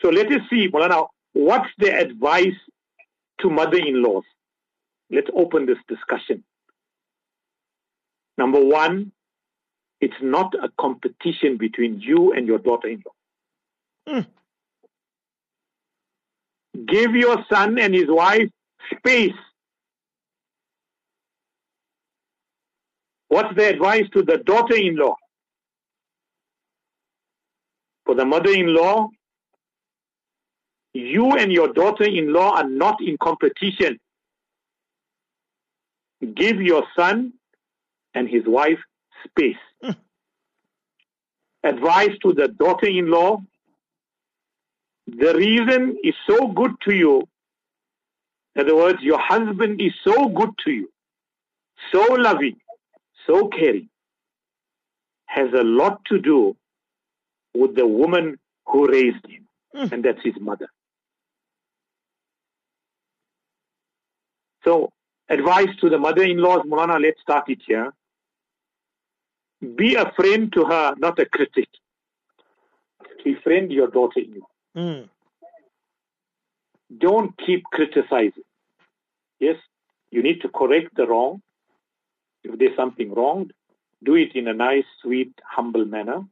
So 0.00 0.08
let 0.08 0.26
us 0.32 0.40
see, 0.48 0.68
Mulana, 0.68 1.06
what's 1.32 1.68
the 1.78 1.94
advice 1.94 2.56
to 3.40 3.50
mother-in-laws? 3.50 4.24
Let's 5.10 5.28
open 5.34 5.66
this 5.66 5.78
discussion. 5.88 6.44
Number 8.38 8.64
one, 8.64 9.12
it's 10.00 10.14
not 10.22 10.54
a 10.54 10.70
competition 10.80 11.58
between 11.58 12.00
you 12.00 12.32
and 12.32 12.46
your 12.46 12.58
daughter-in-law. 12.58 13.12
Mm. 14.08 14.26
Give 16.86 17.14
your 17.14 17.44
son 17.52 17.78
and 17.78 17.94
his 17.94 18.06
wife 18.08 18.48
space. 18.96 19.34
What's 23.28 23.54
the 23.54 23.68
advice 23.68 24.04
to 24.14 24.22
the 24.22 24.38
daughter-in-law? 24.38 25.14
For 28.06 28.14
the 28.14 28.24
mother-in-law, 28.24 29.08
you 30.92 31.32
and 31.32 31.52
your 31.52 31.72
daughter-in-law 31.72 32.56
are 32.56 32.68
not 32.68 32.96
in 33.00 33.16
competition. 33.18 33.98
Give 36.34 36.60
your 36.60 36.84
son 36.96 37.32
and 38.14 38.28
his 38.28 38.42
wife 38.46 38.78
space. 39.24 39.56
Mm. 39.82 39.96
Advice 41.62 42.10
to 42.22 42.32
the 42.32 42.48
daughter-in-law, 42.48 43.42
the 45.06 45.34
reason 45.34 45.96
is 46.02 46.14
so 46.28 46.48
good 46.48 46.72
to 46.88 46.94
you. 46.94 47.28
In 48.54 48.62
other 48.62 48.76
words, 48.76 48.98
your 49.02 49.18
husband 49.20 49.80
is 49.80 49.92
so 50.04 50.28
good 50.28 50.50
to 50.64 50.70
you, 50.72 50.90
so 51.92 52.14
loving, 52.14 52.56
so 53.26 53.48
caring, 53.48 53.88
has 55.26 55.52
a 55.52 55.62
lot 55.62 56.04
to 56.06 56.18
do 56.18 56.56
with 57.54 57.76
the 57.76 57.86
woman 57.86 58.38
who 58.66 58.88
raised 58.88 59.24
him, 59.26 59.46
Mm. 59.74 59.92
and 59.92 60.04
that's 60.04 60.22
his 60.24 60.34
mother. 60.40 60.68
So, 64.64 64.92
advice 65.28 65.68
to 65.80 65.88
the 65.88 65.98
mother-in-laws, 65.98 66.66
Mulana, 66.66 67.00
let's 67.00 67.20
start 67.20 67.48
it 67.48 67.60
here. 67.66 67.92
Be 69.76 69.94
a 69.94 70.12
friend 70.12 70.52
to 70.52 70.64
her, 70.64 70.94
not 70.98 71.18
a 71.18 71.26
critic. 71.26 71.68
Befriend 73.24 73.72
your 73.72 73.88
daughter-in-law. 73.88 74.46
Mm. 74.76 75.08
Don't 76.98 77.36
keep 77.44 77.64
criticizing. 77.64 78.44
Yes, 79.38 79.56
you 80.10 80.22
need 80.22 80.40
to 80.42 80.48
correct 80.48 80.96
the 80.96 81.06
wrong. 81.06 81.42
If 82.42 82.58
there's 82.58 82.76
something 82.76 83.14
wrong, 83.14 83.50
do 84.02 84.14
it 84.14 84.34
in 84.34 84.48
a 84.48 84.54
nice, 84.54 84.84
sweet, 85.02 85.32
humble 85.44 85.84
manner, 85.84 86.22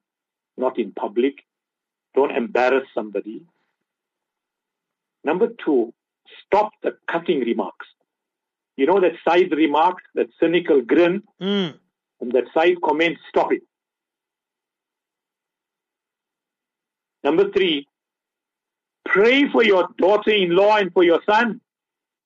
not 0.56 0.78
in 0.78 0.92
public. 0.92 1.44
Don't 2.14 2.34
embarrass 2.34 2.84
somebody. 2.94 3.42
Number 5.22 5.48
two, 5.64 5.92
stop 6.46 6.72
the 6.82 6.96
cutting 7.06 7.40
remarks 7.40 7.86
You 8.77 8.85
know 8.87 8.99
that 9.01 9.13
side 9.27 9.51
remark, 9.51 9.97
that 10.15 10.27
cynical 10.39 10.81
grin, 10.81 11.21
Mm. 11.41 11.77
and 12.21 12.31
that 12.31 12.45
side 12.53 12.81
comment, 12.81 13.17
stop 13.29 13.51
it. 13.53 13.63
Number 17.23 17.49
three, 17.51 17.87
pray 19.05 19.49
for 19.51 19.63
your 19.63 19.87
daughter-in-law 19.97 20.77
and 20.77 20.91
for 20.93 21.03
your 21.03 21.21
son. 21.25 21.59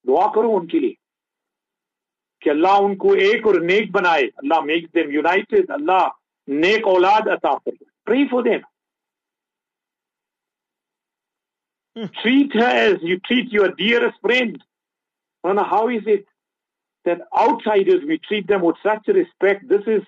दुआ 0.07 0.27
करो 0.35 0.51
उनके 0.59 0.79
लिए 0.79 0.95
कि 2.41 2.49
अल्लाह 2.49 2.77
उनको 2.87 3.15
एक 3.15 3.47
और 3.47 3.59
नेक 3.61 3.91
बनाए 3.91 4.23
अल्लाह 4.43 4.61
makes 4.69 4.91
them 4.97 5.09
united 5.11 5.69
अल्लाह 5.77 6.07
नेक 6.63 6.87
औलाद 6.87 7.27
अता 7.35 7.53
करे 7.67 7.85
pray 8.09 8.27
for 8.33 8.41
them 8.43 8.61
Hmm. 11.97 12.07
treat 12.21 12.53
her 12.53 12.71
as 12.87 13.03
you 13.09 13.19
treat 13.27 13.51
your 13.51 13.69
dearest 13.77 14.19
friend 14.21 14.63
Nana, 15.43 15.63
how 15.63 15.89
is 15.89 16.03
it 16.05 16.25
that 17.05 17.19
outsiders 17.37 18.03
we 18.07 18.17
treat 18.17 18.47
them 18.47 18.61
with 18.61 18.75
such 18.83 19.07
respect 19.07 19.67
this 19.67 19.83
is 19.87 20.03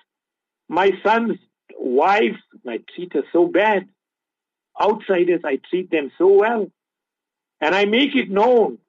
my 0.67 0.91
son's 1.03 1.37
wife 1.77 2.37
I 2.67 2.79
treat 2.95 3.13
her 3.13 3.23
so 3.31 3.47
bad 3.47 3.87
outsiders 4.81 5.41
I 5.43 5.59
treat 5.69 5.89
them 5.91 6.11
so 6.17 6.27
well 6.27 6.67
and 7.61 7.75
I 7.75 7.85
make 7.85 8.15
it 8.15 8.29
known 8.29 8.79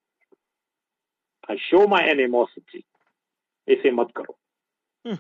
I 1.51 1.57
show 1.69 1.87
my 1.89 2.03
animosity. 2.09 2.85
ऐसे 3.69 3.91
मत 3.91 4.13
करो. 4.17 4.35
Hmm. 5.07 5.19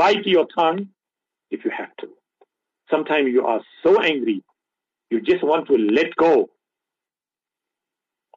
Bite 0.00 0.26
your 0.26 0.46
tongue 0.54 0.88
if 1.50 1.64
you 1.64 1.70
have 1.70 1.94
to. 2.02 2.08
Sometimes 2.90 3.28
you 3.32 3.46
are 3.46 3.60
so 3.82 4.00
angry, 4.00 4.42
you 5.10 5.20
just 5.20 5.44
want 5.44 5.66
to 5.66 5.76
let 5.76 6.16
go. 6.16 6.48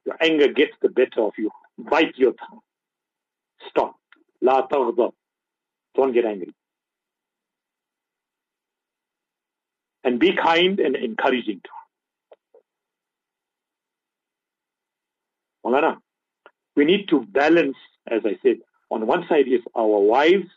your 0.05 0.17
anger 0.21 0.49
gets 0.49 0.73
the 0.81 0.88
better 0.88 1.23
of 1.23 1.33
you. 1.38 1.51
Bite 1.79 2.17
your 2.17 2.33
tongue. 2.33 2.61
Stop. 3.69 3.97
La 4.41 4.67
taghdab. 4.67 5.12
Don't 5.95 6.12
get 6.12 6.25
angry. 6.25 6.55
And 10.05 10.19
be 10.19 10.35
kind 10.35 10.81
and 10.81 10.97
encouraging 10.97 11.61
to 11.62 11.69
her. 11.71 11.83
We 16.75 16.85
need 16.85 17.09
to 17.09 17.21
balance, 17.21 17.77
as 18.11 18.23
I 18.25 18.38
said, 18.43 18.57
on 18.91 19.07
one 19.07 19.25
side 19.29 19.47
is 19.47 19.61
our 19.75 20.01
wives, 20.01 20.49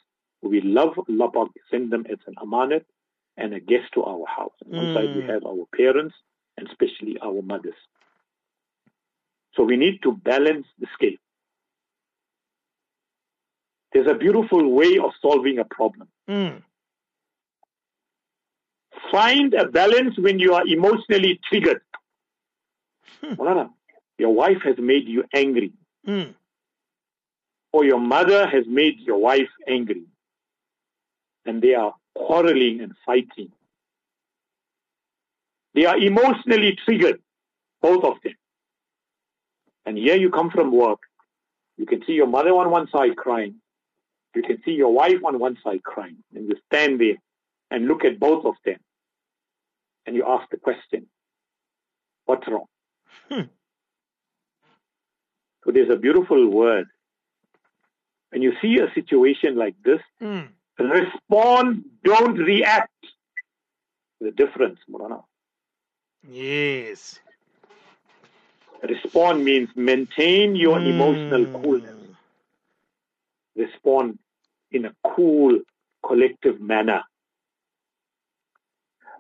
we 0.41 0.62
love 0.62 0.97
Allah 0.97 1.47
send 1.71 1.91
them 1.91 2.05
as 2.10 2.17
an 2.27 2.36
amanat 2.36 2.86
and 3.38 3.53
a 3.53 3.60
guest 3.60 3.93
to 3.93 4.03
our 4.03 4.25
house. 4.27 4.53
On 4.65 4.77
one 4.77 4.93
side 4.93 5.15
we 5.15 5.21
mm. 5.21 5.29
have 5.29 5.45
our 5.45 5.65
parents 5.75 6.15
and 6.58 6.67
especially 6.67 7.17
our 7.21 7.41
mothers. 7.41 7.75
So 9.55 9.63
we 9.63 9.77
need 9.77 10.01
to 10.03 10.11
balance 10.11 10.67
the 10.79 10.87
scale. 10.93 11.17
There's 13.93 14.07
a 14.07 14.15
beautiful 14.15 14.69
way 14.71 14.97
of 14.97 15.11
solving 15.21 15.59
a 15.59 15.65
problem. 15.65 16.09
Mm. 16.29 16.61
Find 19.11 19.53
a 19.53 19.67
balance 19.67 20.17
when 20.17 20.39
you 20.39 20.53
are 20.53 20.67
emotionally 20.67 21.39
triggered. 21.47 21.81
Hmm. 23.23 23.35
Your 24.17 24.33
wife 24.33 24.61
has 24.63 24.75
made 24.77 25.07
you 25.07 25.23
angry. 25.33 25.71
Mm. 26.07 26.35
or 27.75 27.83
your 27.83 27.99
mother 27.99 28.47
has 28.47 28.63
made 28.67 28.99
your 29.01 29.17
wife 29.17 29.49
angry 29.67 30.03
and 31.45 31.61
they 31.61 31.73
are 31.73 31.93
quarreling 32.13 32.79
and 32.79 32.93
fighting. 33.05 33.51
They 35.73 35.85
are 35.85 35.97
emotionally 35.97 36.77
triggered, 36.85 37.19
both 37.81 38.05
of 38.05 38.13
them. 38.23 38.35
And 39.85 39.97
here 39.97 40.15
you 40.15 40.29
come 40.29 40.49
from 40.49 40.71
work. 40.71 40.99
You 41.77 41.85
can 41.85 42.03
see 42.05 42.13
your 42.13 42.27
mother 42.27 42.51
on 42.51 42.71
one 42.71 42.87
side 42.89 43.15
crying. 43.15 43.55
You 44.35 44.41
can 44.43 44.61
see 44.65 44.71
your 44.71 44.91
wife 44.93 45.23
on 45.25 45.39
one 45.39 45.57
side 45.63 45.83
crying. 45.83 46.17
And 46.33 46.47
you 46.47 46.55
stand 46.67 46.99
there 46.99 47.15
and 47.71 47.87
look 47.87 48.03
at 48.03 48.19
both 48.19 48.45
of 48.45 48.55
them. 48.65 48.77
And 50.05 50.15
you 50.15 50.23
ask 50.27 50.49
the 50.49 50.57
question, 50.57 51.07
what's 52.25 52.47
wrong? 52.47 52.65
Hmm. 53.29 53.47
So 55.63 55.71
there's 55.71 55.89
a 55.89 55.97
beautiful 55.97 56.47
word 56.49 56.87
when 58.35 58.41
you 58.41 58.53
see 58.61 58.77
a 58.79 58.93
situation 58.93 59.55
like 59.55 59.75
this, 59.83 60.01
Mm. 60.21 60.49
respond, 60.77 61.85
don't 62.03 62.37
react. 62.37 62.91
The 64.19 64.31
difference, 64.31 64.79
Molana. 64.89 65.23
Yes. 66.27 67.19
Respond 68.83 69.43
means 69.43 69.69
maintain 69.75 70.55
your 70.55 70.79
emotional 70.79 71.45
Mm. 71.45 71.63
coolness. 71.63 71.95
Respond 73.55 74.19
in 74.71 74.85
a 74.85 74.95
cool, 75.03 75.59
collective 76.05 76.59
manner. 76.61 77.03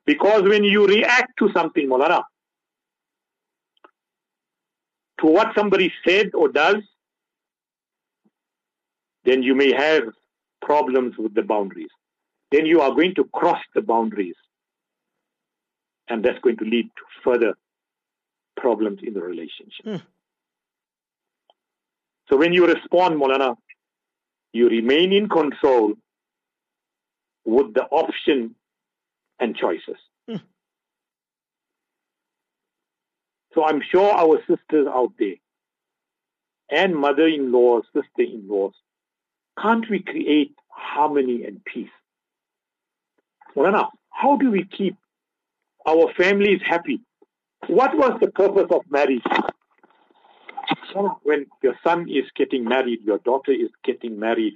Because 0.05 0.43
when 0.43 0.63
you 0.63 0.85
react 0.85 1.37
to 1.39 1.51
something, 1.51 1.87
Molana, 1.87 2.23
to 5.19 5.27
what 5.27 5.55
somebody 5.55 5.91
said 6.05 6.31
or 6.35 6.49
does, 6.49 6.83
then 9.23 9.41
you 9.41 9.55
may 9.55 9.71
have 9.73 10.03
problems 10.61 11.17
with 11.17 11.33
the 11.33 11.41
boundaries. 11.41 11.89
Then 12.51 12.65
you 12.65 12.81
are 12.81 12.91
going 12.91 13.15
to 13.15 13.25
cross 13.25 13.61
the 13.73 13.81
boundaries. 13.81 14.35
And 16.07 16.23
that's 16.23 16.39
going 16.39 16.57
to 16.57 16.65
lead 16.65 16.85
to 16.85 17.03
further 17.23 17.55
problems 18.55 18.99
in 19.03 19.13
the 19.13 19.21
relationship. 19.21 19.85
Mm. 19.85 20.01
So 22.29 22.37
when 22.37 22.53
you 22.53 22.65
respond, 22.67 23.21
Molana, 23.21 23.55
you 24.53 24.69
remain 24.69 25.13
in 25.13 25.29
control 25.29 25.93
with 27.45 27.73
the 27.73 27.83
option 27.83 28.55
and 29.39 29.55
choices. 29.55 29.97
Mm. 30.29 30.41
So 33.53 33.65
I'm 33.65 33.81
sure 33.89 34.11
our 34.11 34.39
sisters 34.47 34.87
out 34.87 35.13
there 35.19 35.35
and 36.69 36.95
mother-in-laws, 36.95 37.83
sister-in-laws, 37.93 38.73
can't 39.61 39.89
we 39.89 39.99
create 39.99 40.53
harmony 40.67 41.43
and 41.45 41.63
peace? 41.63 41.89
Molana, 43.55 43.89
how 44.09 44.35
do 44.37 44.51
we 44.51 44.65
keep 44.65 44.97
our 45.87 46.11
families 46.13 46.61
happy? 46.65 47.01
What 47.67 47.97
was 47.97 48.19
the 48.21 48.31
purpose 48.31 48.67
of 48.69 48.81
marriage? 48.89 49.23
When 51.23 51.47
your 51.61 51.75
son 51.83 52.07
is 52.09 52.25
getting 52.35 52.63
married, 52.63 52.99
your 53.03 53.17
daughter 53.19 53.51
is 53.51 53.69
getting 53.83 54.17
married, 54.17 54.55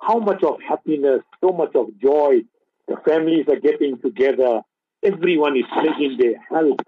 how 0.00 0.18
much 0.18 0.42
of 0.42 0.60
happiness, 0.66 1.20
so 1.40 1.52
much 1.52 1.74
of 1.74 1.88
joy, 2.00 2.42
the 2.88 2.96
families 3.04 3.46
are 3.48 3.60
getting 3.60 3.98
together, 3.98 4.62
everyone 5.02 5.56
is 5.56 5.64
pledging 5.72 6.16
their 6.18 6.40
help. 6.48 6.80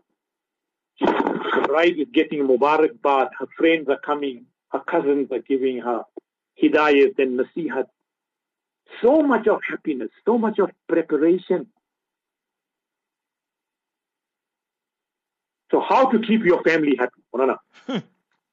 The 1.00 1.64
bride 1.66 1.98
is 1.98 2.09
getting 2.12 2.46
Mubarak 2.46 3.02
bath, 3.02 3.28
her 3.38 3.46
friends 3.59 3.88
are 3.88 4.00
coming, 4.00 4.46
her 4.70 4.80
cousins 4.80 5.28
are 5.30 5.40
giving 5.40 5.78
her 5.80 6.04
hidayat 6.62 7.18
and 7.18 7.38
nasihat. 7.38 7.87
So 9.02 9.22
much 9.22 9.46
of 9.48 9.61
happiness, 9.68 10.11
so 10.24 10.38
much 10.38 10.59
of 10.59 10.70
preparation. 10.88 11.66
So 15.70 15.81
how 15.81 16.11
to 16.11 16.18
keep 16.18 16.44
your 16.44 16.62
family 16.62 16.96
happy? 16.98 17.20
Hmm. 17.87 17.98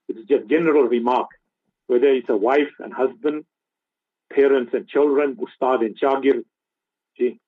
It's 0.08 0.28
just 0.28 0.47
general 0.50 0.84
remark. 0.84 1.28
Whether 1.88 2.08
it's 2.08 2.30
a 2.30 2.36
wife 2.38 2.71
and 2.80 2.93
husband, 2.93 3.45
parents 4.34 4.74
and 4.74 4.88
children, 4.88 5.38
ustad 5.38 5.82
and 5.82 5.97
chagir. 6.00 6.43
See, 7.17 7.39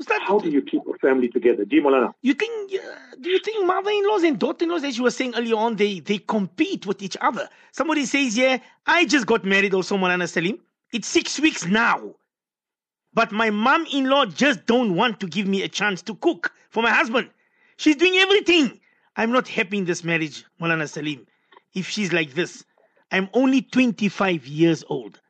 Ustad, 0.00 0.20
how 0.22 0.38
do 0.38 0.48
you 0.48 0.62
keep 0.62 0.82
a 0.86 0.96
family 0.98 1.28
together? 1.28 1.64
Ji 1.64 1.80
Molana. 1.80 2.12
you 2.22 2.34
think 2.34 2.72
uh, 2.72 3.16
do 3.20 3.30
you 3.30 3.40
think 3.40 3.66
mother-in-laws 3.66 4.22
and 4.22 4.38
daughter-in-laws, 4.38 4.84
as 4.84 4.96
you 4.96 5.02
were 5.02 5.10
saying 5.10 5.34
earlier 5.36 5.56
on, 5.56 5.74
they 5.74 5.98
they 5.98 6.18
compete 6.18 6.86
with 6.86 7.02
each 7.02 7.16
other? 7.20 7.48
Somebody 7.72 8.06
says, 8.06 8.36
"Yeah, 8.36 8.58
I 8.86 9.06
just 9.06 9.26
got 9.26 9.44
married, 9.44 9.74
also 9.74 9.96
Malana 9.96 10.28
Salim. 10.28 10.60
It's 10.92 11.08
six 11.08 11.40
weeks 11.40 11.66
now, 11.66 12.14
but 13.12 13.32
my 13.32 13.50
mom-in-law 13.50 14.26
just 14.26 14.66
don't 14.66 14.94
want 14.94 15.18
to 15.20 15.26
give 15.26 15.48
me 15.48 15.62
a 15.62 15.68
chance 15.68 16.00
to 16.02 16.14
cook 16.14 16.52
for 16.70 16.82
my 16.82 16.90
husband. 16.90 17.30
She's 17.76 17.96
doing 17.96 18.16
everything. 18.18 18.80
I'm 19.18 19.32
not 19.32 19.48
happy 19.48 19.78
in 19.78 19.84
this 19.84 20.04
marriage, 20.04 20.44
Malana 20.60 20.88
Salim. 20.88 21.26
If 21.74 21.88
she's 21.88 22.12
like 22.12 22.34
this, 22.34 22.64
I'm 23.10 23.28
only 23.34 23.62
25 23.62 24.46
years 24.46 24.84
old. 24.88 25.20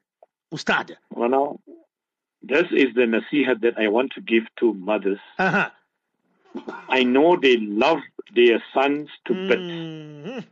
Ustad. 0.52 0.96
Molana, 1.16 1.58
this 2.42 2.66
is 2.70 2.94
the 2.94 3.06
nasihat 3.06 3.62
that 3.62 3.78
I 3.78 3.88
want 3.88 4.12
to 4.12 4.20
give 4.20 4.44
to 4.60 4.74
mothers. 4.74 5.18
Uh-huh. 5.38 5.70
I 6.90 7.02
know 7.02 7.36
they 7.40 7.56
love 7.56 8.00
their 8.34 8.62
sons 8.74 9.08
to 9.26 9.34
bits, 9.48 9.60
Mhm. 9.62 10.44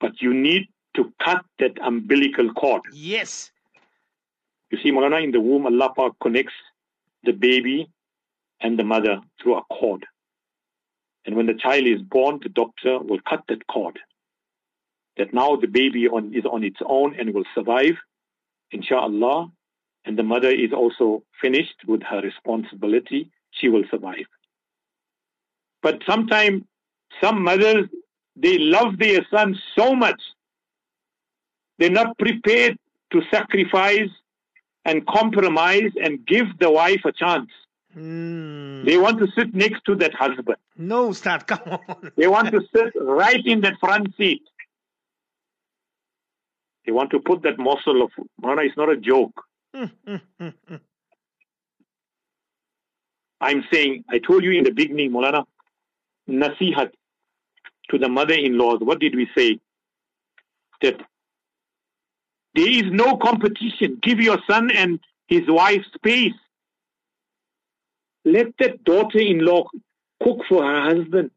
but 0.00 0.20
you 0.20 0.34
need 0.34 0.68
to 0.94 1.12
cut 1.24 1.44
that 1.60 1.78
umbilical 1.82 2.52
cord. 2.54 2.82
Yes. 2.92 3.52
You 4.70 4.78
see, 4.82 4.90
Molana, 4.90 5.22
in 5.22 5.30
the 5.30 5.40
womb, 5.40 5.66
Allah 5.66 5.92
Pak 5.94 6.12
connects 6.20 6.54
the 7.22 7.32
baby 7.32 7.88
and 8.60 8.78
the 8.78 8.84
mother 8.84 9.20
through 9.40 9.56
a 9.56 9.62
cord. 9.64 10.04
And 11.26 11.36
when 11.36 11.46
the 11.46 11.54
child 11.54 11.86
is 11.86 12.00
born, 12.02 12.40
the 12.42 12.48
doctor 12.48 12.98
will 12.98 13.20
cut 13.28 13.44
that 13.48 13.66
cord. 13.66 13.98
That 15.16 15.34
now 15.34 15.56
the 15.56 15.66
baby 15.66 16.08
on, 16.08 16.34
is 16.34 16.44
on 16.44 16.64
its 16.64 16.78
own 16.86 17.14
and 17.18 17.34
will 17.34 17.44
survive, 17.54 17.96
inshallah. 18.70 19.48
And 20.04 20.18
the 20.18 20.22
mother 20.22 20.48
is 20.48 20.72
also 20.72 21.22
finished 21.42 21.76
with 21.86 22.02
her 22.04 22.22
responsibility. 22.22 23.30
She 23.50 23.68
will 23.68 23.84
survive. 23.90 24.24
But 25.82 26.00
sometimes 26.08 26.62
some 27.22 27.42
mothers, 27.42 27.86
they 28.36 28.58
love 28.58 28.98
their 28.98 29.26
sons 29.30 29.58
so 29.76 29.94
much. 29.94 30.20
They're 31.78 31.90
not 31.90 32.16
prepared 32.18 32.78
to 33.12 33.22
sacrifice 33.30 34.08
and 34.84 35.06
compromise 35.06 35.90
and 36.02 36.24
give 36.26 36.46
the 36.58 36.70
wife 36.70 37.00
a 37.04 37.12
chance. 37.12 37.50
Mm. 37.96 38.84
They 38.84 38.96
want 38.98 39.18
to 39.18 39.26
sit 39.36 39.54
next 39.54 39.84
to 39.86 39.94
that 39.96 40.14
husband. 40.14 40.56
No, 40.76 41.08
Ustad, 41.10 41.46
come 41.48 41.60
on. 41.66 42.12
They 42.16 42.28
want 42.28 42.50
to 42.52 42.60
sit 42.74 42.92
right 43.00 43.44
in 43.44 43.60
that 43.62 43.74
front 43.80 44.14
seat. 44.16 44.42
They 46.86 46.92
want 46.92 47.10
to 47.10 47.20
put 47.20 47.42
that 47.42 47.58
morsel 47.58 48.02
of 48.02 48.10
Mona, 48.40 48.62
it's 48.62 48.76
not 48.76 48.88
a 48.88 48.96
joke. 48.96 49.42
I'm 53.40 53.64
saying, 53.72 54.04
I 54.08 54.18
told 54.18 54.44
you 54.44 54.52
in 54.52 54.64
the 54.64 54.70
beginning, 54.70 55.10
Molana, 55.12 55.44
nasihat 56.28 56.90
to 57.90 57.98
the 57.98 58.08
mother-in-laws. 58.08 58.80
What 58.80 59.00
did 59.00 59.16
we 59.16 59.28
say? 59.36 59.58
That 60.82 61.00
there 62.54 62.68
is 62.68 62.84
no 62.90 63.16
competition. 63.16 63.98
Give 64.02 64.20
your 64.20 64.38
son 64.48 64.70
and 64.70 65.00
his 65.28 65.42
wife 65.46 65.84
space. 65.94 66.34
Let 68.24 68.48
that 68.58 68.84
daughter-in-law 68.84 69.64
cook 70.22 70.38
for 70.48 70.62
her 70.62 70.82
husband. 70.82 71.30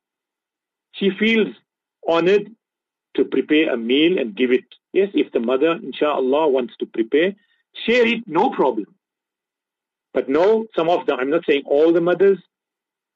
She 0.94 1.12
feels 1.18 1.48
honored 2.08 2.52
to 3.16 3.26
prepare 3.26 3.74
a 3.74 3.78
meal 3.78 4.20
and 4.20 4.36
give 4.36 4.52
it. 4.52 4.66
Yes, 4.92 5.10
if 5.14 5.32
the 5.32 5.40
mother, 5.40 5.80
inshallah, 5.82 6.50
wants 6.50 6.74
to 6.80 6.86
prepare, 6.86 7.34
share 7.86 8.06
it, 8.06 8.24
no 8.28 8.50
problem. 8.50 8.94
But 10.14 10.30
no, 10.30 10.68
some 10.76 10.90
of 10.90 11.06
them, 11.06 11.18
I'm 11.20 11.30
not 11.30 11.46
saying 11.48 11.64
all 11.66 11.92
the 11.94 12.02
mothers 12.02 12.38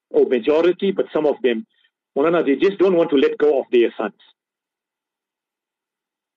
or 0.10 0.26
majority, 0.26 0.92
but 0.92 1.06
some 1.14 1.26
of 1.28 1.36
them, 1.44 1.66
Molana, 2.18 2.44
they 2.44 2.56
just 2.56 2.80
don't 2.80 2.96
want 2.96 3.12
to 3.12 3.18
let 3.18 3.38
go 3.38 3.60
of 3.60 3.66
their 3.72 3.94
sons. 3.98 4.14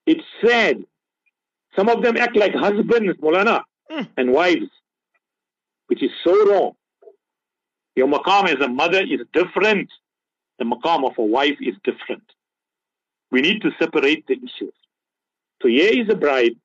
It's 0.06 0.24
sad. 0.44 0.84
Some 1.76 1.88
of 1.88 2.02
them 2.02 2.16
act 2.16 2.36
like 2.36 2.54
husbands, 2.54 3.16
Molana, 3.20 3.62
Mm. 3.90 4.08
and 4.16 4.32
wives, 4.32 4.70
which 5.88 6.02
is 6.02 6.10
so 6.22 6.32
wrong. 6.48 6.76
Your 7.96 8.08
maqam 8.08 8.48
as 8.48 8.60
a 8.64 8.68
mother 8.68 9.02
is 9.02 9.20
different. 9.32 9.90
The 10.58 10.64
maqam 10.64 11.08
of 11.08 11.18
a 11.18 11.22
wife 11.22 11.56
is 11.60 11.74
different. 11.84 12.24
We 13.30 13.40
need 13.40 13.62
to 13.62 13.70
separate 13.78 14.26
the 14.26 14.34
issues. 14.34 14.74
So 15.62 15.68
here 15.68 15.90
is 15.92 16.08
a 16.10 16.16
bride, 16.16 16.56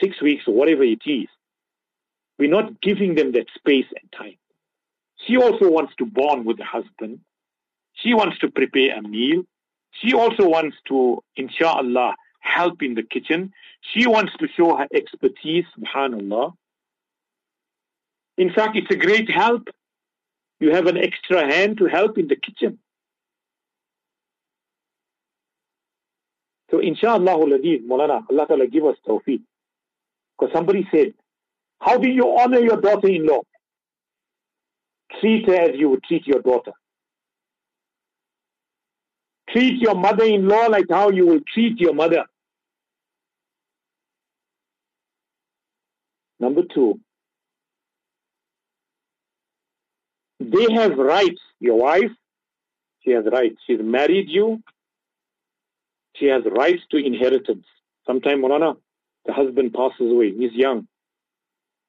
six 0.00 0.20
weeks 0.20 0.44
or 0.46 0.54
whatever 0.54 0.82
it 0.82 1.02
is. 1.06 1.28
We're 2.38 2.50
not 2.50 2.80
giving 2.80 3.14
them 3.14 3.32
that 3.32 3.46
space 3.54 3.86
and 4.00 4.12
time. 4.12 4.36
She 5.26 5.36
also 5.36 5.70
wants 5.70 5.94
to 5.98 6.06
bond 6.06 6.44
with 6.44 6.58
the 6.58 6.64
husband. 6.64 7.20
She 7.94 8.12
wants 8.12 8.38
to 8.40 8.50
prepare 8.50 8.98
a 8.98 9.02
meal. 9.02 9.44
She 9.92 10.12
also 10.12 10.48
wants 10.48 10.76
to, 10.88 11.22
inshallah, 11.36 12.14
help 12.40 12.82
in 12.82 12.94
the 12.94 13.02
kitchen. 13.02 13.52
She 13.80 14.06
wants 14.06 14.32
to 14.38 14.48
show 14.56 14.76
her 14.76 14.88
expertise, 14.92 15.64
subhanallah. 15.78 16.52
In 18.36 18.52
fact, 18.52 18.76
it's 18.76 18.90
a 18.90 18.96
great 18.96 19.30
help. 19.30 19.68
You 20.64 20.70
have 20.70 20.86
an 20.86 20.96
extra 20.96 21.44
hand 21.44 21.76
to 21.76 21.84
help 21.84 22.16
in 22.16 22.26
the 22.26 22.36
kitchen. 22.36 22.78
So 26.70 26.78
inshallah 26.78 27.36
Mulana, 27.36 28.24
Allah 28.30 28.46
Ta'ala 28.46 28.66
give 28.66 28.86
us 28.86 28.96
tawfiq. 29.06 29.42
Because 30.32 30.54
somebody 30.54 30.88
said, 30.90 31.12
how 31.80 31.98
do 31.98 32.08
you 32.08 32.38
honor 32.38 32.60
your 32.60 32.80
daughter-in-law? 32.80 33.42
Treat 35.20 35.46
her 35.48 35.54
as 35.54 35.72
you 35.74 35.90
would 35.90 36.02
treat 36.04 36.26
your 36.26 36.40
daughter. 36.40 36.72
Treat 39.50 39.82
your 39.82 39.94
mother-in-law 39.94 40.68
like 40.68 40.86
how 40.88 41.10
you 41.10 41.26
will 41.26 41.40
treat 41.52 41.78
your 41.78 41.92
mother. 41.92 42.24
Number 46.40 46.62
two, 46.74 47.00
they 50.50 50.72
have 50.74 50.96
rights. 50.96 51.40
Your 51.60 51.78
wife, 51.78 52.10
she 53.02 53.10
has 53.10 53.24
rights. 53.30 53.56
She's 53.66 53.80
married 53.82 54.28
you. 54.28 54.62
She 56.16 56.26
has 56.26 56.42
rights 56.50 56.82
to 56.90 56.96
inheritance. 56.96 57.66
Sometime, 58.06 58.42
Molana, 58.42 58.76
the 59.26 59.32
husband 59.32 59.72
passes 59.74 60.10
away. 60.10 60.32
He's 60.32 60.52
young. 60.52 60.86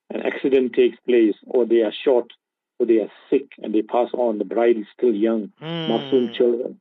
An 0.09 0.21
accident 0.21 0.73
takes 0.73 0.97
place, 1.05 1.35
or 1.45 1.65
they 1.65 1.81
are 1.81 1.93
short, 2.03 2.31
or 2.79 2.85
they 2.85 2.99
are 2.99 3.11
sick, 3.29 3.51
and 3.61 3.73
they 3.73 3.81
pass 3.81 4.09
on. 4.13 4.37
The 4.37 4.45
bride 4.45 4.77
is 4.77 4.85
still 4.97 5.13
young, 5.13 5.51
mm. 5.61 5.89
Masoom 5.89 6.33
children. 6.33 6.79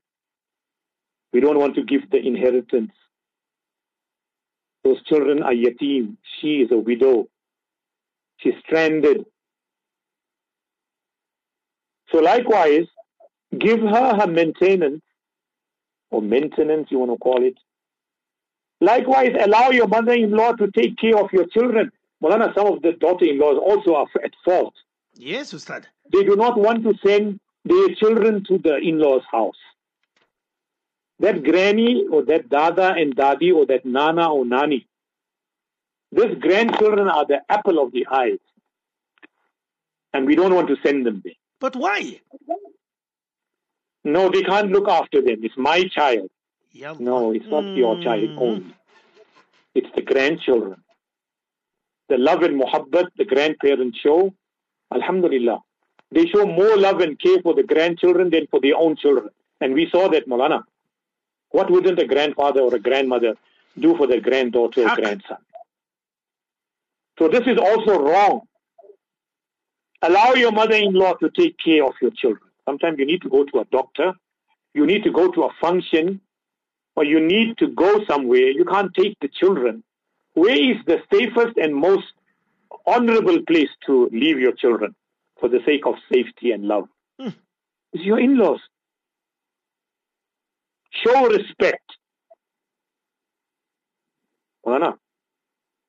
We 1.32 1.40
don't 1.40 1.58
want 1.58 1.74
to 1.76 1.82
give 1.82 2.10
the 2.10 2.18
inheritance. 2.18 2.92
Those 4.84 5.02
children 5.04 5.42
are 5.42 5.52
yatim. 5.52 6.16
She 6.40 6.56
is 6.58 6.70
a 6.70 6.76
widow. 6.76 7.28
She's 8.36 8.54
stranded. 8.64 9.24
So 12.14 12.20
likewise, 12.20 12.86
give 13.58 13.80
her 13.80 14.14
her 14.14 14.28
maintenance, 14.28 15.02
or 16.12 16.22
maintenance 16.22 16.86
you 16.92 17.00
want 17.00 17.10
to 17.10 17.18
call 17.18 17.44
it. 17.44 17.56
Likewise, 18.80 19.32
allow 19.40 19.70
your 19.70 19.88
mother-in-law 19.88 20.52
to 20.52 20.70
take 20.70 20.96
care 20.96 21.18
of 21.18 21.32
your 21.32 21.46
children. 21.46 21.90
Molana, 22.22 22.54
some 22.54 22.68
of 22.68 22.82
the 22.82 22.92
daughter-in-laws 22.92 23.58
also 23.60 23.96
are 23.96 24.06
at 24.22 24.30
fault. 24.44 24.74
Yes, 25.16 25.52
Ustad. 25.52 25.86
They 26.12 26.22
do 26.22 26.36
not 26.36 26.56
want 26.56 26.84
to 26.84 26.94
send 27.04 27.40
their 27.64 27.88
children 27.96 28.44
to 28.44 28.58
the 28.58 28.76
in-laws' 28.76 29.22
house. 29.28 29.58
That 31.18 31.42
granny 31.42 32.04
or 32.12 32.24
that 32.26 32.48
dada 32.48 32.94
and 32.96 33.16
dadi 33.16 33.52
or 33.52 33.66
that 33.66 33.84
nana 33.84 34.32
or 34.32 34.44
nani, 34.46 34.86
these 36.12 36.36
grandchildren 36.40 37.08
are 37.08 37.26
the 37.26 37.40
apple 37.48 37.82
of 37.82 37.90
the 37.90 38.06
eye. 38.08 38.38
And 40.12 40.26
we 40.26 40.36
don't 40.36 40.54
want 40.54 40.68
to 40.68 40.76
send 40.84 41.04
them 41.06 41.20
there. 41.24 41.32
But 41.64 41.76
why? 41.76 42.20
No, 44.04 44.28
we 44.28 44.44
can't 44.44 44.70
look 44.70 44.86
after 44.86 45.22
them. 45.22 45.38
It's 45.42 45.56
my 45.56 45.84
child. 45.84 46.28
No, 47.00 47.32
it's 47.32 47.46
not 47.46 47.64
mm. 47.64 47.78
your 47.78 48.02
child 48.02 48.36
only. 48.36 48.74
It's 49.74 49.88
the 49.96 50.02
grandchildren. 50.02 50.84
The 52.10 52.18
love 52.18 52.42
and 52.42 52.60
muhabbat 52.60 53.06
the 53.16 53.24
grandparents 53.24 53.98
show, 53.98 54.34
Alhamdulillah. 54.92 55.60
They 56.10 56.26
show 56.26 56.44
more 56.44 56.76
love 56.76 57.00
and 57.00 57.18
care 57.18 57.40
for 57.42 57.54
the 57.54 57.62
grandchildren 57.62 58.28
than 58.28 58.46
for 58.50 58.60
their 58.60 58.76
own 58.76 58.96
children. 58.96 59.30
And 59.62 59.72
we 59.72 59.88
saw 59.90 60.10
that, 60.10 60.28
Molana. 60.28 60.64
What 61.48 61.70
wouldn't 61.70 61.98
a 61.98 62.06
grandfather 62.06 62.60
or 62.60 62.74
a 62.74 62.78
grandmother 62.78 63.36
do 63.78 63.96
for 63.96 64.06
their 64.06 64.20
granddaughter 64.20 64.86
or 64.86 64.96
grandson? 64.96 65.38
So 67.18 67.28
this 67.28 67.46
is 67.46 67.56
also 67.56 67.98
wrong. 68.00 68.42
Allow 70.04 70.34
your 70.34 70.52
mother-in-law 70.52 71.14
to 71.14 71.30
take 71.30 71.56
care 71.64 71.82
of 71.82 71.94
your 72.02 72.10
children. 72.10 72.50
Sometimes 72.66 72.98
you 72.98 73.06
need 73.06 73.22
to 73.22 73.30
go 73.30 73.44
to 73.44 73.60
a 73.60 73.64
doctor, 73.72 74.12
you 74.74 74.84
need 74.84 75.02
to 75.04 75.10
go 75.10 75.30
to 75.30 75.44
a 75.44 75.48
function, 75.62 76.20
or 76.94 77.04
you 77.04 77.20
need 77.20 77.56
to 77.58 77.68
go 77.68 78.04
somewhere. 78.04 78.50
You 78.50 78.66
can't 78.66 78.92
take 78.92 79.16
the 79.20 79.28
children. 79.28 79.82
Where 80.34 80.54
is 80.54 80.76
the 80.86 80.98
safest 81.10 81.56
and 81.56 81.74
most 81.74 82.04
honorable 82.86 83.38
place 83.48 83.70
to 83.86 84.10
leave 84.12 84.38
your 84.38 84.52
children 84.52 84.94
for 85.40 85.48
the 85.48 85.60
sake 85.64 85.86
of 85.86 85.94
safety 86.12 86.50
and 86.50 86.64
love? 86.64 86.88
Hmm. 87.18 87.30
It's 87.94 88.04
your 88.04 88.20
in-laws. 88.20 88.60
Show 90.90 91.28
respect. 91.28 91.80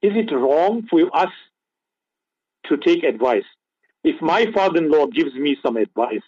Is 0.01 0.11
it 0.15 0.31
wrong 0.31 0.87
for 0.89 1.01
us 1.13 1.33
to 2.67 2.77
take 2.77 3.03
advice? 3.03 3.43
If 4.05 4.21
my 4.21 4.45
father-in-law 4.53 5.07
gives 5.07 5.33
me 5.33 5.57
some 5.63 5.77
advice, 5.77 6.21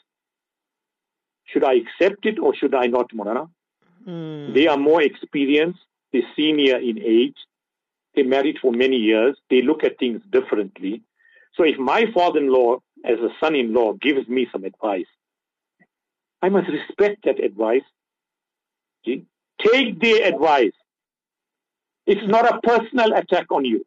should 1.45 1.63
I 1.63 1.75
accept 1.75 2.25
it 2.25 2.39
or 2.39 2.55
should 2.55 2.73
I 2.73 2.87
not, 2.87 3.11
Molana? 3.11 3.51
Mm. 4.07 4.55
They 4.55 4.65
are 4.65 4.77
more 4.77 5.03
experienced, 5.03 5.79
they're 6.11 6.23
senior 6.35 6.77
in 6.77 6.97
age, 6.97 7.37
they 8.15 8.23
married 8.23 8.57
for 8.59 8.71
many 8.71 8.95
years, 8.95 9.37
they 9.51 9.61
look 9.61 9.83
at 9.83 9.99
things 9.99 10.23
differently. 10.31 11.03
So 11.53 11.63
if 11.65 11.77
my 11.77 12.05
father-in-law, 12.15 12.77
as 13.05 13.19
a 13.19 13.29
son-in-law, 13.39 13.93
gives 14.01 14.27
me 14.27 14.47
some 14.51 14.63
advice, 14.63 15.11
I 16.41 16.49
must 16.49 16.69
respect 16.69 17.25
that 17.25 17.39
advice. 17.39 17.87
See? 19.05 19.25
Take 19.61 20.01
their 20.01 20.25
advice. 20.25 20.73
It's 22.07 22.27
not 22.27 22.51
a 22.51 22.59
personal 22.61 23.13
attack 23.13 23.51
on 23.51 23.65
you. 23.65 23.85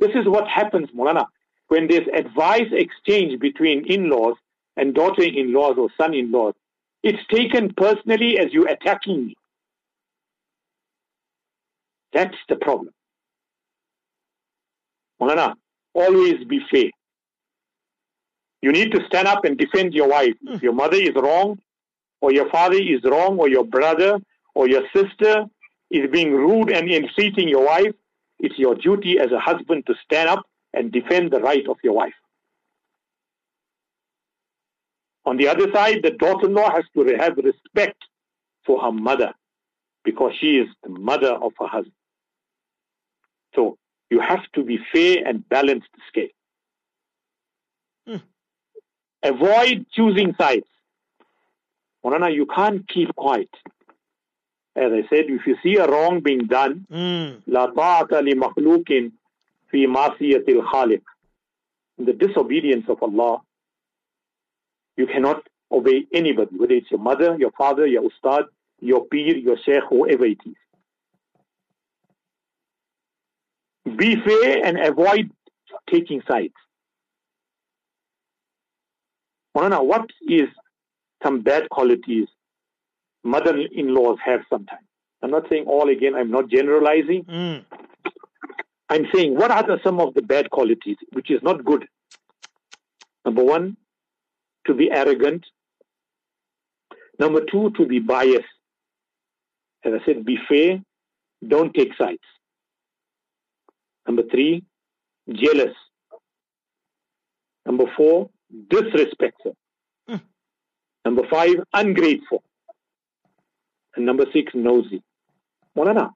This 0.00 0.12
is 0.14 0.26
what 0.26 0.48
happens, 0.48 0.88
Mulana 0.96 1.26
when 1.72 1.88
there's 1.88 2.06
advice 2.14 2.70
exchange 2.70 3.40
between 3.40 3.86
in-laws 3.90 4.34
and 4.76 4.94
daughter-in-laws 4.94 5.76
or 5.78 5.88
son-in-laws, 5.98 6.52
it's 7.02 7.26
taken 7.30 7.72
personally 7.74 8.38
as 8.38 8.52
you 8.52 8.66
attacking 8.68 9.24
me. 9.28 9.34
That's 12.12 12.36
the 12.50 12.56
problem. 12.56 12.92
Mulana, 15.18 15.54
always 15.94 16.44
be 16.44 16.60
fair. 16.70 16.90
You 18.60 18.70
need 18.70 18.92
to 18.92 19.06
stand 19.06 19.26
up 19.26 19.46
and 19.46 19.56
defend 19.56 19.94
your 19.94 20.08
wife. 20.10 20.34
If 20.42 20.62
your 20.62 20.74
mother 20.74 20.98
is 20.98 21.14
wrong, 21.14 21.58
or 22.20 22.34
your 22.34 22.50
father 22.50 22.76
is 22.76 23.02
wrong, 23.02 23.38
or 23.38 23.48
your 23.48 23.64
brother, 23.64 24.18
or 24.54 24.68
your 24.68 24.82
sister 24.94 25.46
is 25.90 26.10
being 26.10 26.32
rude 26.32 26.70
and 26.70 26.90
entreating 26.90 27.48
your 27.48 27.64
wife, 27.64 27.94
it's 28.40 28.58
your 28.58 28.74
duty 28.74 29.18
as 29.18 29.32
a 29.32 29.40
husband 29.40 29.86
to 29.86 29.94
stand 30.04 30.28
up 30.28 30.44
and 30.74 30.92
defend 30.92 31.30
the 31.30 31.40
right 31.40 31.66
of 31.68 31.76
your 31.82 31.94
wife. 31.94 32.14
On 35.24 35.36
the 35.36 35.48
other 35.48 35.72
side, 35.72 36.00
the 36.02 36.10
daughter-in-law 36.10 36.72
has 36.72 36.84
to 36.94 37.16
have 37.16 37.36
respect 37.36 38.02
for 38.66 38.80
her 38.80 38.92
mother 38.92 39.32
because 40.04 40.32
she 40.40 40.58
is 40.58 40.68
the 40.82 40.90
mother 40.90 41.32
of 41.32 41.52
her 41.58 41.66
husband. 41.66 41.94
So 43.54 43.78
you 44.10 44.20
have 44.20 44.42
to 44.54 44.64
be 44.64 44.78
fair 44.92 45.24
and 45.24 45.48
balance 45.48 45.84
the 45.94 46.00
scale. 46.08 46.34
Hmm. 48.06 48.24
Avoid 49.22 49.86
choosing 49.92 50.34
sides. 50.40 50.66
Molana, 52.04 52.34
you 52.34 52.46
can't 52.46 52.86
keep 52.88 53.14
quiet. 53.14 53.50
As 54.74 54.90
I 54.90 55.02
said, 55.08 55.26
if 55.28 55.46
you 55.46 55.56
see 55.62 55.76
a 55.76 55.86
wrong 55.86 56.20
being 56.20 56.46
done, 56.46 56.86
la 57.46 57.66
ta'ata 57.66 58.22
li 58.22 58.34
makhlukin 58.34 59.12
في 59.72 59.86
Masiyatil 59.86 60.60
الخالق 60.60 61.02
in 61.98 62.04
the 62.04 62.12
disobedience 62.12 62.84
of 62.88 63.02
Allah 63.02 63.40
you 64.96 65.06
cannot 65.06 65.42
obey 65.70 66.06
anybody 66.12 66.56
whether 66.56 66.74
it's 66.74 66.90
your 66.90 67.00
mother 67.00 67.36
your 67.38 67.52
father 67.52 67.86
your 67.86 68.02
ustad 68.02 68.44
your 68.80 69.06
peer 69.06 69.36
your 69.36 69.56
sheikh 69.64 69.84
whoever 69.88 70.26
it 70.26 70.38
is. 70.44 70.60
Be 73.96 74.16
fair 74.16 74.64
and 74.66 74.78
avoid 74.78 75.30
taking 75.90 76.22
sides. 76.28 76.54
Molana, 79.56 79.84
what 79.84 80.06
is 80.28 80.48
some 81.22 81.42
bad 81.42 81.68
qualities 81.68 82.28
mother-in-laws 83.22 84.18
have 84.24 84.40
sometimes? 84.48 84.86
I'm 85.22 85.30
not 85.30 85.48
saying 85.48 85.64
all 85.66 85.88
again, 85.88 86.14
I'm 86.14 86.30
not 86.30 86.48
generalizing, 86.48 87.24
mm. 87.24 87.64
I'm 88.92 89.06
saying, 89.14 89.34
what 89.34 89.50
are 89.50 89.62
the, 89.66 89.78
some 89.82 90.00
of 90.00 90.12
the 90.12 90.20
bad 90.20 90.50
qualities, 90.50 90.98
which 91.12 91.30
is 91.30 91.42
not 91.42 91.64
good? 91.64 91.86
Number 93.24 93.42
one, 93.42 93.78
to 94.66 94.74
be 94.74 94.90
arrogant. 94.90 95.46
Number 97.18 97.40
two, 97.50 97.70
to 97.78 97.86
be 97.86 98.00
biased. 98.00 98.44
As 99.82 99.94
I 99.94 100.04
said, 100.04 100.26
be 100.26 100.36
fair, 100.46 100.82
don't 101.48 101.72
take 101.72 101.88
sides. 101.98 102.18
Number 104.06 104.24
three, 104.30 104.62
jealous. 105.32 105.74
Number 107.64 107.84
four, 107.96 108.28
disrespectful. 108.68 109.56
Mm. 110.10 110.20
Number 111.06 111.22
five, 111.30 111.54
ungrateful. 111.72 112.42
And 113.96 114.04
number 114.04 114.26
six, 114.34 114.52
nosy. 114.54 115.02
Molana, 115.74 116.10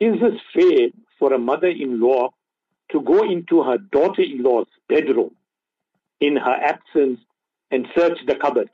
is 0.00 0.14
this 0.18 0.40
fair 0.54 0.88
for 1.20 1.32
a 1.32 1.38
mother-in-law 1.38 2.30
to 2.90 3.00
go 3.02 3.22
into 3.22 3.62
her 3.62 3.78
daughter-in-law's 3.78 4.66
bedroom 4.88 5.30
in 6.20 6.36
her 6.36 6.56
absence 6.72 7.20
and 7.70 7.86
search 7.96 8.18
the 8.26 8.34
cupboard. 8.34 8.68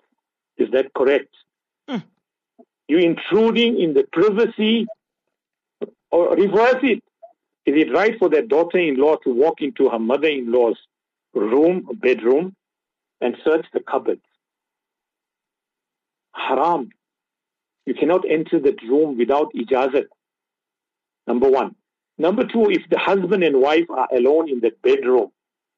Is 0.56 0.70
that 0.70 0.94
correct? 0.94 1.34
Mm. 1.90 2.02
You're 2.88 3.00
intruding 3.00 3.78
in 3.78 3.92
the 3.92 4.04
privacy 4.10 4.86
or 6.10 6.34
reverse 6.34 6.82
it. 6.82 7.02
Is 7.66 7.74
it 7.82 7.92
right 7.92 8.18
for 8.18 8.30
that 8.30 8.48
daughter-in-law 8.48 9.16
to 9.24 9.34
walk 9.34 9.60
into 9.60 9.90
her 9.90 9.98
mother-in-law's 9.98 10.78
room, 11.34 11.86
bedroom, 12.00 12.54
and 13.20 13.36
search 13.44 13.66
the 13.74 13.80
cupboard? 13.80 14.20
Haram. 16.32 16.90
You 17.86 17.94
cannot 17.94 18.24
enter 18.28 18.60
that 18.60 18.82
room 18.82 19.18
without 19.18 19.52
ijazat. 19.52 20.06
Number 21.26 21.50
one. 21.50 21.74
Number 22.18 22.46
two, 22.46 22.70
if 22.70 22.88
the 22.88 22.98
husband 22.98 23.42
and 23.44 23.60
wife 23.60 23.88
are 23.90 24.08
alone 24.14 24.48
in 24.48 24.60
that 24.60 24.80
bedroom, 24.82 25.30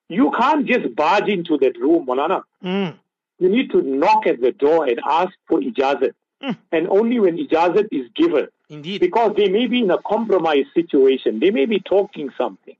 you 0.08 0.30
can't 0.38 0.66
just 0.66 0.94
barge 0.94 1.28
into 1.28 1.58
that 1.58 1.78
room, 1.78 2.06
Molana. 2.06 2.42
Mm. 2.64 2.94
You 3.38 3.48
need 3.48 3.70
to 3.72 3.82
knock 3.82 4.26
at 4.26 4.40
the 4.40 4.52
door 4.52 4.86
and 4.86 5.00
ask 5.04 5.32
for 5.48 5.60
ijazat. 5.60 6.12
Mm. 6.42 6.56
And 6.72 6.88
only 6.88 7.18
when 7.20 7.36
ijazat 7.36 7.88
is 7.90 8.08
given, 8.14 8.48
Indeed. 8.68 9.00
because 9.00 9.34
they 9.36 9.48
may 9.48 9.66
be 9.66 9.80
in 9.80 9.90
a 9.90 9.98
compromised 9.98 10.68
situation, 10.74 11.40
they 11.40 11.50
may 11.50 11.66
be 11.66 11.80
talking 11.80 12.30
something, 12.38 12.76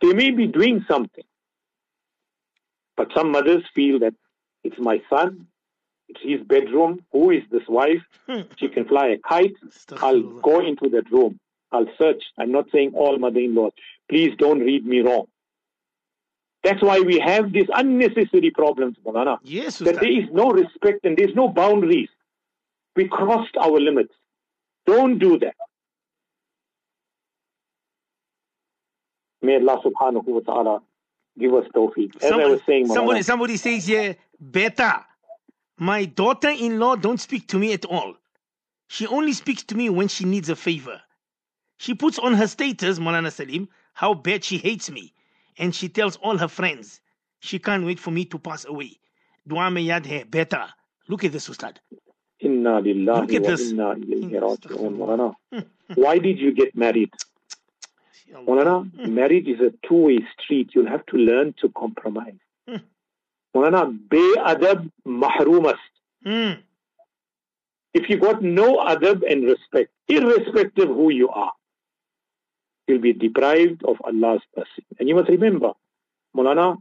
they 0.00 0.12
may 0.14 0.30
be 0.30 0.46
doing 0.46 0.84
something. 0.88 1.24
But 2.96 3.08
some 3.14 3.30
mothers 3.30 3.62
feel 3.74 3.98
that 3.98 4.14
it's 4.64 4.78
my 4.78 5.02
son, 5.10 5.46
it's 6.08 6.20
his 6.22 6.40
bedroom, 6.40 7.04
who 7.12 7.30
is 7.30 7.42
this 7.50 7.68
wife? 7.68 8.02
Hmm. 8.26 8.42
She 8.56 8.68
can 8.68 8.86
fly 8.86 9.08
a 9.08 9.18
kite. 9.18 9.56
I'll 9.98 10.22
go 10.22 10.60
into 10.60 10.88
that 10.90 11.10
room. 11.10 11.38
I'll 11.76 11.92
search. 11.98 12.22
I'm 12.38 12.52
not 12.52 12.66
saying 12.72 12.92
all 12.94 13.18
mother 13.18 13.40
in 13.40 13.54
laws. 13.54 13.72
Please 14.08 14.32
don't 14.38 14.60
read 14.60 14.86
me 14.86 15.00
wrong. 15.00 15.26
That's 16.64 16.82
why 16.82 17.00
we 17.00 17.18
have 17.18 17.52
these 17.52 17.68
unnecessary 17.72 18.50
problems, 18.50 18.96
Molana. 19.04 19.38
Yes, 19.42 19.78
That 19.78 20.00
there 20.00 20.10
is 20.10 20.28
no 20.32 20.50
respect 20.50 21.04
and 21.04 21.16
there's 21.16 21.34
no 21.34 21.48
boundaries. 21.48 22.08
We 22.96 23.08
crossed 23.08 23.56
our 23.60 23.78
limits. 23.78 24.12
Don't 24.86 25.18
do 25.18 25.38
that. 25.38 25.54
May 29.42 29.56
Allah 29.56 29.80
subhanahu 29.84 30.24
wa 30.26 30.40
ta'ala 30.40 30.82
give 31.38 31.54
us 31.54 31.66
tawfiq. 31.74 32.16
As 32.22 32.32
I 32.32 32.36
was 32.46 32.60
saying, 32.66 32.88
somebody, 32.88 33.22
somebody 33.22 33.56
says 33.58 33.86
here, 33.86 34.16
Beta, 34.50 35.04
my 35.78 36.06
daughter-in-law 36.06 36.96
don't 36.96 37.20
speak 37.20 37.46
to 37.48 37.58
me 37.58 37.74
at 37.74 37.84
all. 37.84 38.14
She 38.88 39.06
only 39.06 39.34
speaks 39.34 39.62
to 39.64 39.76
me 39.76 39.90
when 39.90 40.08
she 40.08 40.24
needs 40.24 40.48
a 40.48 40.56
favor. 40.56 41.00
She 41.78 41.94
puts 41.94 42.18
on 42.18 42.34
her 42.34 42.46
status, 42.46 42.98
Molana 42.98 43.30
Salim, 43.30 43.68
how 43.94 44.14
bad 44.14 44.44
she 44.44 44.58
hates 44.58 44.90
me. 44.90 45.12
And 45.58 45.74
she 45.74 45.88
tells 45.88 46.16
all 46.16 46.36
her 46.38 46.48
friends, 46.48 47.00
she 47.40 47.58
can't 47.58 47.84
wait 47.84 47.98
for 47.98 48.10
me 48.10 48.24
to 48.26 48.38
pass 48.38 48.64
away. 48.64 48.98
Dua 49.46 49.70
mein 49.70 49.86
yaad 49.86 50.06
hai, 50.06 50.24
Beta. 50.24 50.74
Look 51.08 51.24
at 51.24 51.32
this, 51.32 51.48
Ustad. 51.48 51.78
Inna 52.40 52.80
Look 52.80 53.32
at 53.32 53.42
wa 53.42 53.48
this. 53.48 53.70
inna 53.70 53.94
ilayhi 53.94 54.40
raji'un. 54.40 54.96
Molana. 54.96 55.34
Why 55.94 56.18
did 56.18 56.38
you 56.38 56.52
get 56.52 56.74
married? 56.76 57.10
Molana, 58.34 58.92
marriage 59.08 59.46
is 59.46 59.60
a 59.60 59.72
two-way 59.86 60.18
street. 60.38 60.70
You'll 60.74 60.88
have 60.88 61.06
to 61.06 61.16
learn 61.16 61.54
to 61.60 61.68
compromise. 61.70 62.34
Hmm. 62.68 62.76
Molana, 63.54 63.96
be-adab 64.10 64.90
mahrumas. 65.06 65.78
Mm. 66.26 66.58
If 67.94 68.10
you 68.10 68.18
got 68.18 68.42
no 68.42 68.78
adab 68.78 69.22
and 69.30 69.44
respect, 69.44 69.90
irrespective 70.08 70.88
who 70.88 71.10
you 71.10 71.28
are, 71.30 71.52
you'll 72.86 73.00
be 73.00 73.12
deprived 73.12 73.84
of 73.84 73.96
Allah's 74.04 74.42
blessing. 74.54 74.84
And 74.98 75.08
you 75.08 75.14
must 75.14 75.28
remember, 75.28 75.72
Molana, 76.36 76.76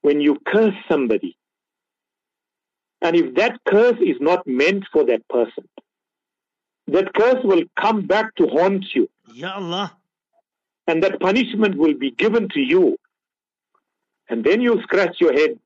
when 0.00 0.20
you 0.20 0.38
curse 0.46 0.74
somebody, 0.90 1.36
and 3.00 3.16
if 3.16 3.34
that 3.34 3.60
curse 3.66 3.98
is 4.00 4.16
not 4.20 4.46
meant 4.46 4.84
for 4.92 5.04
that 5.06 5.26
person, 5.28 5.68
that 6.88 7.12
curse 7.14 7.42
will 7.44 7.62
come 7.80 8.02
back 8.06 8.34
to 8.36 8.46
haunt 8.48 8.84
you, 8.94 9.08
Ya 9.34 9.54
Allah. 9.56 9.96
and 10.86 11.02
that 11.02 11.20
punishment 11.20 11.76
will 11.76 11.94
be 11.94 12.10
given 12.10 12.48
to 12.50 12.60
you. 12.60 12.96
And 14.28 14.44
then 14.44 14.60
you'll 14.60 14.82
scratch 14.82 15.16
your 15.20 15.32
head 15.32 15.58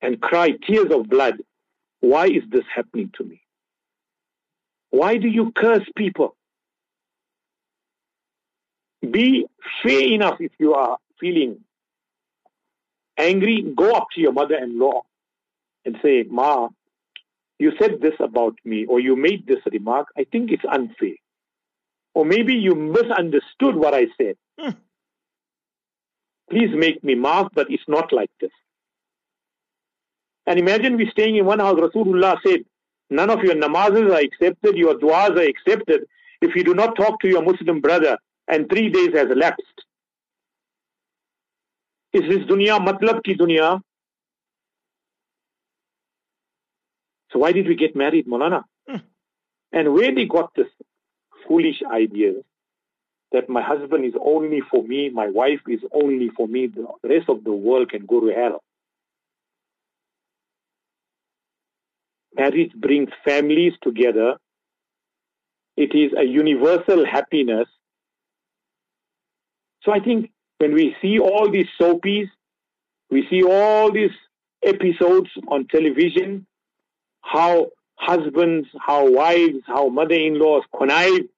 and 0.00 0.20
cry 0.20 0.50
tears 0.66 0.92
of 0.92 1.08
blood. 1.08 1.36
Why 2.00 2.26
is 2.26 2.42
this 2.50 2.64
happening 2.74 3.10
to 3.16 3.24
me? 3.24 3.40
Why 4.90 5.16
do 5.16 5.28
you 5.28 5.52
curse 5.52 5.86
people? 5.96 6.36
Be 9.08 9.46
fair 9.82 10.00
enough 10.00 10.40
if 10.40 10.52
you 10.58 10.74
are 10.74 10.98
feeling 11.18 11.58
angry. 13.18 13.62
Go 13.76 13.92
up 13.92 14.06
to 14.14 14.20
your 14.20 14.32
mother 14.32 14.56
in 14.56 14.78
law 14.78 15.02
and 15.84 15.96
say, 16.02 16.24
Ma, 16.28 16.68
you 17.58 17.72
said 17.80 18.00
this 18.00 18.14
about 18.20 18.54
me, 18.64 18.86
or 18.86 19.00
you 19.00 19.16
made 19.16 19.46
this 19.46 19.58
remark. 19.70 20.08
I 20.16 20.24
think 20.24 20.50
it's 20.50 20.64
unfair. 20.70 21.14
Or 22.14 22.24
maybe 22.24 22.54
you 22.54 22.74
misunderstood 22.74 23.74
what 23.74 23.94
I 23.94 24.06
said. 24.18 24.36
Hmm. 24.58 24.70
Please 26.50 26.70
make 26.74 27.02
me 27.02 27.14
maaf, 27.14 27.48
but 27.54 27.70
it's 27.70 27.88
not 27.88 28.12
like 28.12 28.30
this. 28.40 28.50
And 30.46 30.58
imagine 30.58 30.96
we 30.96 31.08
staying 31.10 31.36
in 31.36 31.46
one 31.46 31.60
house. 31.60 31.78
Rasulullah 31.78 32.36
said, 32.44 32.64
None 33.10 33.30
of 33.30 33.40
your 33.40 33.54
namazes 33.54 34.10
are 34.10 34.20
accepted, 34.20 34.76
your 34.76 34.94
du'as 34.94 35.36
are 35.36 35.48
accepted 35.48 36.06
if 36.40 36.56
you 36.56 36.64
do 36.64 36.74
not 36.74 36.96
talk 36.96 37.20
to 37.20 37.28
your 37.28 37.42
Muslim 37.42 37.80
brother 37.80 38.16
and 38.48 38.68
three 38.68 38.90
days 38.90 39.14
has 39.14 39.30
elapsed. 39.30 39.84
Is 42.12 42.22
this 42.22 42.46
dunya 42.48 42.78
matlab 42.78 43.22
ki 43.24 43.34
dunya? 43.34 43.80
So 47.32 47.38
why 47.38 47.52
did 47.52 47.66
we 47.66 47.74
get 47.76 47.96
married, 47.96 48.26
Molana? 48.26 48.64
Hmm. 48.86 48.96
And 49.72 49.94
where 49.94 50.14
they 50.14 50.26
got 50.26 50.54
this 50.54 50.66
foolish 51.48 51.82
idea 51.90 52.34
that 53.32 53.48
my 53.48 53.62
husband 53.62 54.04
is 54.04 54.12
only 54.22 54.60
for 54.70 54.82
me, 54.82 55.08
my 55.08 55.28
wife 55.28 55.60
is 55.66 55.80
only 55.92 56.28
for 56.36 56.46
me, 56.46 56.66
the 56.66 56.86
rest 57.02 57.28
of 57.28 57.44
the 57.44 57.52
world 57.52 57.90
can 57.90 58.04
go 58.04 58.20
to 58.20 58.34
hell. 58.34 58.62
Marriage 62.34 62.72
brings 62.74 63.10
families 63.24 63.72
together. 63.82 64.36
It 65.76 65.94
is 65.94 66.12
a 66.18 66.24
universal 66.24 67.06
happiness. 67.06 67.68
So 69.84 69.92
I 69.92 70.00
think 70.00 70.30
when 70.58 70.74
we 70.74 70.96
see 71.02 71.18
all 71.18 71.50
these 71.50 71.66
soapies, 71.80 72.28
we 73.10 73.26
see 73.28 73.42
all 73.42 73.92
these 73.92 74.12
episodes 74.64 75.28
on 75.48 75.66
television, 75.66 76.46
how 77.20 77.68
husbands, 77.96 78.68
how 78.80 79.10
wives, 79.10 79.58
how 79.66 79.88
mother-in-laws 79.88 80.62
connive. 80.76 81.28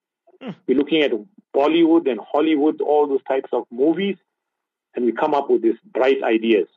Hmm. 0.40 0.50
We're 0.66 0.78
looking 0.78 1.02
at 1.02 1.12
Bollywood 1.54 2.10
and 2.10 2.20
Hollywood, 2.20 2.80
all 2.80 3.08
those 3.08 3.22
types 3.26 3.48
of 3.52 3.64
movies, 3.70 4.16
and 4.94 5.04
we 5.04 5.12
come 5.12 5.34
up 5.34 5.48
with 5.50 5.62
these 5.62 5.78
bright 5.92 6.22
ideas, 6.22 6.68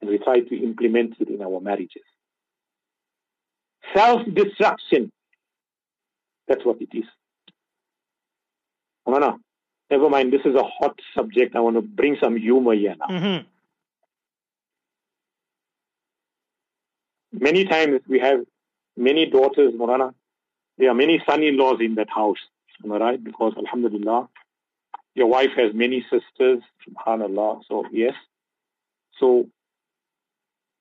and 0.00 0.10
we 0.10 0.18
try 0.18 0.40
to 0.40 0.62
implement 0.62 1.14
it 1.20 1.28
in 1.28 1.42
our 1.42 1.60
marriages. 1.60 2.02
Self-destruction. 3.94 5.10
That's 6.46 6.64
what 6.64 6.80
it 6.80 6.88
is. 6.92 7.04
Amana, 9.06 9.38
never 9.90 10.08
mind. 10.08 10.32
This 10.32 10.42
is 10.44 10.54
a 10.54 10.62
hot 10.62 10.98
subject. 11.16 11.56
I 11.56 11.60
want 11.60 11.76
to 11.76 11.82
bring 11.82 12.16
some 12.22 12.36
humor 12.36 12.74
here 12.74 12.94
now. 12.98 13.06
Mhm. 13.06 13.44
Many 17.32 17.64
times 17.64 18.00
we 18.08 18.18
have 18.18 18.40
many 18.96 19.26
daughters, 19.26 19.72
Molana. 19.74 20.14
There 20.78 20.90
are 20.90 20.94
many 20.94 21.22
son-in-laws 21.28 21.80
in 21.80 21.94
that 21.96 22.10
house. 22.10 22.38
Am 22.84 22.92
I 22.92 22.96
right? 22.98 23.22
Because 23.22 23.52
Alhamdulillah, 23.56 24.28
your 25.14 25.26
wife 25.26 25.50
has 25.56 25.72
many 25.74 26.02
sisters. 26.10 26.60
Subhanallah. 26.88 27.62
So 27.68 27.84
yes. 27.92 28.14
So 29.18 29.46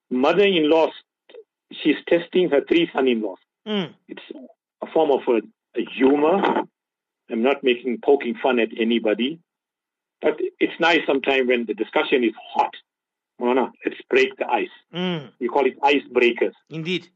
mother-in-law, 0.10 0.88
she's 1.72 1.98
testing 2.08 2.50
her 2.50 2.62
three 2.68 2.90
son-in-laws. 2.94 3.38
Mm. 3.68 3.94
It's 4.08 4.22
a 4.82 4.88
form 4.88 5.12
of 5.12 5.22
a, 5.28 5.42
a 5.80 5.86
humor. 5.86 6.64
I'm 7.30 7.42
not 7.44 7.64
making 7.64 8.00
poking 8.04 8.36
fun 8.42 8.60
at 8.60 8.70
anybody, 8.78 9.40
but 10.22 10.40
it's 10.60 10.80
nice 10.80 11.02
sometimes 11.06 11.48
when 11.48 11.66
the 11.66 11.74
discussion 11.74 12.24
is 12.24 12.34
hot. 12.54 12.74
No, 13.40 13.54
no, 13.54 13.72
let's 13.86 14.02
break 14.10 14.36
the 14.38 14.48
ice. 14.48 14.68
Mm. 14.94 15.32
We 15.40 15.48
call 15.48 15.66
it 15.66 15.80
icebreakers. 15.82 16.54
Indeed. 16.70 17.08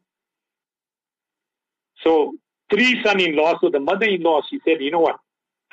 So 2.03 2.33
three 2.71 3.01
son-in-laws. 3.03 3.57
So 3.61 3.69
the 3.69 3.79
mother-in-law, 3.79 4.41
she 4.49 4.59
said, 4.65 4.81
you 4.81 4.91
know 4.91 4.99
what? 4.99 5.17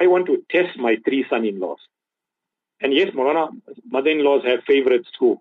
I 0.00 0.06
want 0.06 0.26
to 0.26 0.42
test 0.50 0.76
my 0.78 0.96
three 1.04 1.24
son-in-laws. 1.30 1.78
And 2.80 2.94
yes, 2.94 3.10
Molana, 3.14 3.50
mother-in-laws 3.86 4.42
have 4.46 4.60
favorites 4.66 5.08
too. 5.18 5.40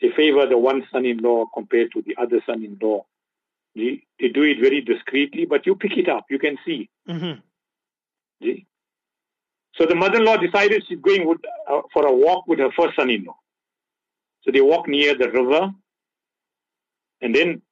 They 0.00 0.10
favor 0.16 0.46
the 0.46 0.58
one 0.58 0.84
son-in-law 0.92 1.46
compared 1.54 1.92
to 1.92 2.02
the 2.02 2.16
other 2.20 2.40
son-in-law. 2.46 3.04
They, 3.74 4.02
they 4.20 4.28
do 4.28 4.42
it 4.42 4.58
very 4.60 4.80
discreetly, 4.80 5.46
but 5.46 5.66
you 5.66 5.74
pick 5.74 5.96
it 5.96 6.08
up. 6.08 6.26
You 6.30 6.38
can 6.38 6.56
see. 6.64 6.88
hmm 7.06 7.32
So 9.74 9.86
the 9.86 9.94
mother-in-law 9.94 10.36
decided 10.36 10.84
she's 10.88 11.00
going 11.00 11.26
with, 11.26 11.38
uh, 11.70 11.80
for 11.92 12.06
a 12.06 12.12
walk 12.12 12.46
with 12.46 12.58
her 12.58 12.70
first 12.76 12.96
son-in-law. 12.96 13.36
So 14.42 14.50
they 14.50 14.60
walk 14.60 14.88
near 14.88 15.16
the 15.16 15.30
river, 15.30 15.72
and 17.20 17.34
then 17.34 17.62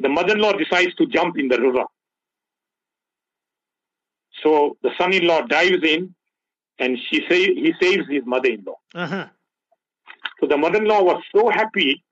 the 0.00 0.08
mother-in-law 0.08 0.52
decides 0.52 0.94
to 0.96 1.06
jump 1.06 1.38
in 1.38 1.48
the 1.48 1.60
river. 1.60 1.84
So 4.42 4.76
the 4.82 4.90
son-in-law 4.98 5.42
dives 5.42 5.82
in, 5.82 6.14
and 6.78 6.98
she 7.08 7.24
say, 7.28 7.54
he 7.54 7.74
saves 7.80 8.08
his 8.08 8.22
mother-in-law. 8.24 8.78
Uh-huh. 8.94 9.26
So 10.40 10.46
the 10.46 10.56
mother-in-law 10.56 11.02
was 11.02 11.22
so 11.34 11.48
happy 11.48 12.04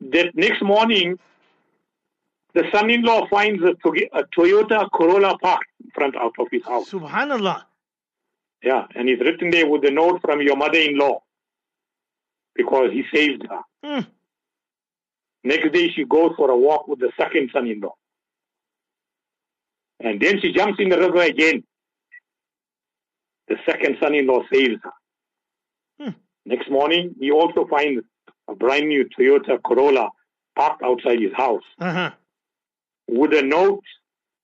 that 0.00 0.34
next 0.34 0.62
morning, 0.62 1.18
the 2.54 2.64
son-in-law 2.72 3.28
finds 3.28 3.62
a, 3.62 3.70
a 4.12 4.24
Toyota 4.36 4.90
Corolla 4.90 5.38
parked 5.38 5.66
in 5.82 5.90
front 5.94 6.16
out 6.16 6.34
of 6.38 6.48
his 6.50 6.64
house. 6.64 6.90
Subhanallah. 6.90 7.64
Yeah, 8.62 8.86
and 8.94 9.08
it's 9.08 9.22
written 9.22 9.50
there 9.50 9.66
with 9.68 9.84
a 9.84 9.90
note 9.90 10.20
from 10.20 10.42
your 10.42 10.56
mother-in-law 10.56 11.22
because 12.54 12.90
he 12.92 13.04
saved 13.14 13.46
her. 13.48 13.60
Mm. 13.84 14.06
Next 15.44 15.72
day, 15.72 15.90
she 15.90 16.04
goes 16.04 16.32
for 16.36 16.50
a 16.50 16.56
walk 16.56 16.86
with 16.86 16.98
the 16.98 17.10
second 17.16 17.50
son-in-law. 17.52 17.94
And 20.00 20.20
then 20.20 20.40
she 20.40 20.52
jumps 20.52 20.78
in 20.78 20.88
the 20.90 20.98
river 20.98 21.22
again. 21.22 21.62
The 23.48 23.56
second 23.66 23.96
son-in-law 24.00 24.42
saves 24.52 24.76
her. 24.82 24.92
Hmm. 26.04 26.10
Next 26.44 26.70
morning, 26.70 27.14
he 27.18 27.30
also 27.30 27.66
finds 27.66 28.04
a 28.48 28.54
brand 28.54 28.88
new 28.88 29.06
Toyota 29.18 29.62
Corolla 29.62 30.10
parked 30.56 30.82
outside 30.82 31.20
his 31.20 31.32
house 31.34 31.62
Uh-huh. 31.78 32.10
With 33.12 33.34
a 33.34 33.42
note 33.42 33.82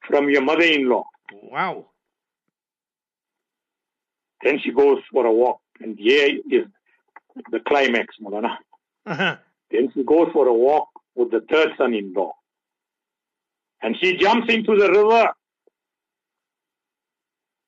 from 0.08 0.28
your 0.28 0.42
mother-in-law. 0.42 1.04
Wow. 1.32 1.86
Then 4.42 4.58
she 4.58 4.72
goes 4.72 4.98
for 5.12 5.24
a 5.24 5.32
walk, 5.32 5.60
and 5.80 5.96
here 5.96 6.40
is 6.50 6.66
the 7.52 7.60
climax, 7.60 8.16
Molana. 8.20 8.56
Uh-huh. 9.06 9.36
Then 9.70 9.92
she 9.94 10.02
goes 10.02 10.30
for 10.32 10.48
a 10.48 10.52
walk 10.52 10.88
with 11.14 11.30
the 11.30 11.42
third 11.48 11.74
son-in-law. 11.78 12.32
And 13.82 13.96
she 14.00 14.16
jumps 14.16 14.52
into 14.52 14.76
the 14.76 14.90
river. 14.90 15.30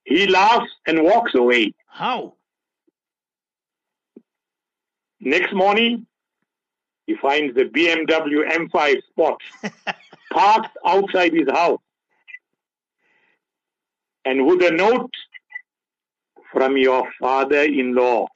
He 0.04 0.26
laughs 0.26 0.70
and 0.84 1.04
walks 1.04 1.34
away. 1.36 1.74
How? 1.86 2.34
Next 5.20 5.54
morning, 5.54 6.06
he 7.06 7.14
finds 7.22 7.54
the 7.54 7.66
BMW 7.66 8.50
M5 8.50 8.96
Sport 9.10 9.40
parked 10.32 10.76
outside 10.84 11.32
his 11.32 11.48
house. 11.50 11.80
And 14.24 14.46
with 14.46 14.62
a 14.62 14.70
note 14.70 15.10
from 16.52 16.76
your 16.76 17.08
father-in-law. 17.20 18.26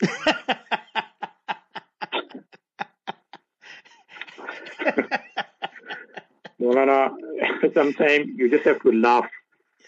Maulana, 6.61 7.11
sometimes 7.75 8.27
you 8.37 8.51
just 8.51 8.65
have 8.65 8.81
to 8.83 8.93
laugh. 8.93 9.27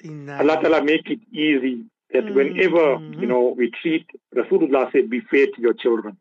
Inna 0.02 0.38
Allah 0.38 0.60
Ta'ala 0.60 0.84
make 0.84 1.08
it 1.08 1.20
easy 1.32 1.84
that 2.12 2.24
Mm, 2.24 2.34
whenever, 2.34 2.98
you 3.20 3.26
know, 3.26 3.54
we 3.56 3.70
treat, 3.82 4.06
Rasulullah 4.34 4.90
said, 4.92 5.10
be 5.10 5.20
fair 5.20 5.46
to 5.46 5.60
your 5.60 5.74
children. 5.74 6.16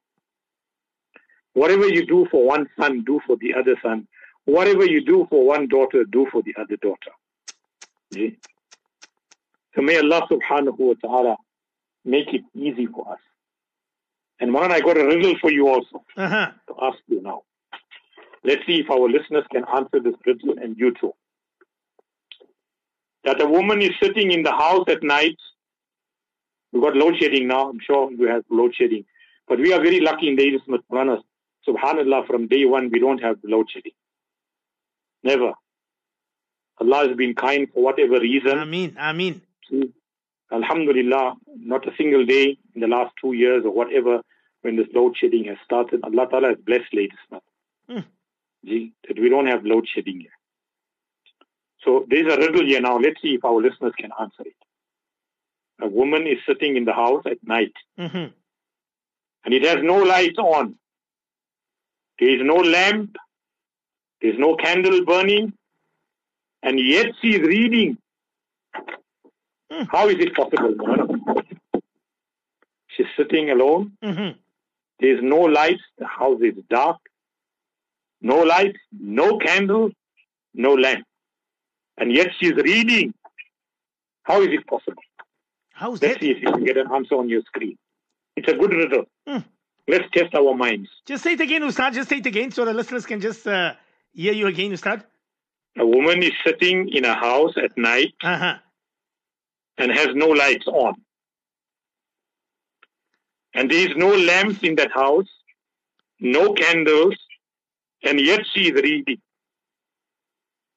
Whatever 1.53 1.87
you 1.87 2.05
do 2.05 2.25
for 2.31 2.45
one 2.45 2.67
son, 2.79 3.03
do 3.05 3.19
for 3.27 3.37
the 3.37 3.53
other 3.53 3.75
son. 3.81 4.07
Whatever 4.45 4.85
you 4.85 5.03
do 5.05 5.25
for 5.29 5.45
one 5.45 5.67
daughter, 5.67 6.03
do 6.03 6.27
for 6.31 6.41
the 6.41 6.53
other 6.59 6.75
daughter. 6.77 7.11
See? 8.13 8.37
So 9.75 9.81
may 9.81 9.97
Allah 9.97 10.27
subhanahu 10.29 10.77
wa 10.77 10.93
ta'ala 11.01 11.35
make 12.05 12.33
it 12.33 12.41
easy 12.53 12.85
for 12.87 13.11
us. 13.13 13.19
And 14.39 14.51
Maran, 14.51 14.71
I 14.71 14.81
got 14.81 14.97
a 14.97 15.05
riddle 15.05 15.35
for 15.39 15.51
you 15.51 15.67
also 15.69 16.03
Uh-huh. 16.17 16.51
to 16.67 16.73
ask 16.81 16.97
you 17.07 17.21
now. 17.21 17.43
Let's 18.43 18.65
see 18.67 18.79
if 18.81 18.89
our 18.91 19.07
listeners 19.09 19.45
can 19.51 19.63
answer 19.73 19.99
this 20.01 20.15
riddle 20.25 20.55
and 20.61 20.77
you 20.77 20.93
too. 20.99 21.13
That 23.23 23.41
a 23.41 23.45
woman 23.47 23.81
is 23.81 23.91
sitting 24.01 24.31
in 24.31 24.43
the 24.43 24.51
house 24.51 24.83
at 24.89 25.01
night. 25.01 25.37
We've 26.73 26.83
got 26.83 26.95
load 26.97 27.15
shedding 27.19 27.47
now. 27.47 27.69
I'm 27.69 27.79
sure 27.79 28.11
you 28.11 28.27
have 28.27 28.43
load 28.49 28.75
shedding. 28.75 29.05
But 29.47 29.59
we 29.59 29.71
are 29.73 29.81
very 29.81 30.01
lucky 30.01 30.27
in 30.27 30.35
the 30.35 30.59
Maulana. 30.67 31.21
Subhanallah, 31.67 32.27
from 32.27 32.47
day 32.47 32.65
one, 32.65 32.89
we 32.91 32.99
don't 32.99 33.21
have 33.21 33.37
load 33.43 33.67
shedding. 33.71 33.93
Never. 35.23 35.53
Allah 36.79 37.07
has 37.07 37.15
been 37.17 37.33
kind 37.35 37.67
for 37.73 37.83
whatever 37.83 38.19
reason. 38.19 38.57
Ameen. 38.57 38.95
Ameen. 38.97 39.41
Alhamdulillah, 40.51 41.35
not 41.57 41.87
a 41.87 41.91
single 41.97 42.25
day 42.25 42.57
in 42.75 42.81
the 42.81 42.87
last 42.87 43.13
two 43.19 43.33
years 43.33 43.63
or 43.65 43.71
whatever 43.71 44.21
when 44.61 44.75
this 44.75 44.87
load 44.93 45.15
shedding 45.17 45.45
has 45.45 45.57
started. 45.65 46.01
Allah 46.03 46.27
Ta'ala 46.29 46.47
has 46.49 46.57
blessed 46.65 46.93
ladies 46.93 47.17
now. 47.31 47.41
Hmm. 47.89 47.99
See, 48.65 48.93
that 49.07 49.19
we 49.19 49.29
don't 49.29 49.47
have 49.47 49.65
load 49.65 49.87
shedding 49.93 50.19
here. 50.21 50.29
So 51.83 52.05
there's 52.09 52.31
a 52.31 52.37
riddle 52.37 52.65
here 52.65 52.81
now. 52.81 52.97
Let's 52.97 53.21
see 53.21 53.35
if 53.35 53.43
our 53.43 53.61
listeners 53.61 53.93
can 53.97 54.11
answer 54.19 54.43
it. 54.45 54.55
A 55.81 55.87
woman 55.87 56.27
is 56.27 56.37
sitting 56.47 56.77
in 56.77 56.85
the 56.85 56.93
house 56.93 57.23
at 57.25 57.37
night 57.43 57.73
Mm-hmm. 57.99 58.27
and 59.45 59.53
it 59.53 59.63
has 59.65 59.77
no 59.83 59.97
light 59.97 60.37
on. 60.37 60.75
There 62.19 62.29
is 62.29 62.41
no 62.43 62.55
lamp. 62.55 63.15
There's 64.23 64.39
no 64.39 64.55
candle 64.55 65.05
burning. 65.05 65.53
And 66.63 66.79
yet 66.79 67.07
she 67.21 67.35
is 67.35 67.41
reading. 67.41 67.97
Hmm. 69.69 69.83
How 69.91 70.07
is 70.07 70.15
it 70.17 70.33
possible? 70.33 70.75
She's 72.87 73.05
sitting 73.17 73.49
alone. 73.49 73.91
Mm-hmm. 74.03 74.39
There's 74.99 75.19
no 75.21 75.39
light. 75.41 75.79
The 75.97 76.07
house 76.07 76.39
is 76.41 76.55
dark. 76.69 76.97
No 78.21 78.39
light, 78.41 78.77
no 78.97 79.37
candle, 79.37 79.91
no 80.53 80.73
lamp. 80.75 81.05
And 81.97 82.13
yet 82.13 82.29
she's 82.39 82.53
reading. 82.53 83.13
How 84.23 84.41
is 84.41 84.47
it 84.47 84.65
possible? 84.65 85.03
How's 85.73 86.01
Let's 86.01 86.13
that? 86.13 86.21
see 86.21 86.31
if 86.31 86.41
you 86.41 86.49
can 86.49 86.63
get 86.63 86.77
an 86.77 86.87
answer 86.93 87.15
on 87.15 87.27
your 87.27 87.41
screen. 87.41 87.77
It's 88.37 88.47
a 88.47 88.55
good 88.55 88.71
riddle. 88.71 89.05
Hmm. 89.27 89.39
Let's 89.89 90.05
test 90.13 90.33
our 90.35 90.55
minds. 90.55 90.89
Just 91.05 91.23
say 91.23 91.33
it 91.33 91.41
again, 91.41 91.63
Ustad. 91.63 91.93
Just 91.93 92.07
say 92.07 92.19
it 92.19 92.25
again 92.25 92.51
so 92.51 92.63
the 92.63 92.73
listeners 92.73 93.05
can 93.05 93.19
just 93.19 93.45
uh, 93.45 93.73
hear 94.13 94.33
you 94.33 94.47
again, 94.47 94.71
Ustad. 94.71 95.03
A 95.77 95.85
woman 95.85 96.21
is 96.23 96.33
sitting 96.45 96.89
in 96.89 97.03
a 97.05 97.15
house 97.15 97.53
at 97.57 97.77
night 97.77 98.13
Uh-huh. 98.23 98.55
and 99.77 99.91
has 99.91 100.09
no 100.13 100.27
lights 100.27 100.67
on. 100.67 100.93
And 103.55 103.69
there 103.69 103.89
is 103.89 103.95
no 103.95 104.09
lamps 104.15 104.59
in 104.63 104.75
that 104.75 104.91
house, 104.91 105.27
no 106.19 106.53
candles, 106.53 107.15
and 108.03 108.19
yet 108.19 108.41
she 108.53 108.67
is 108.69 108.73
reading. 108.73 109.21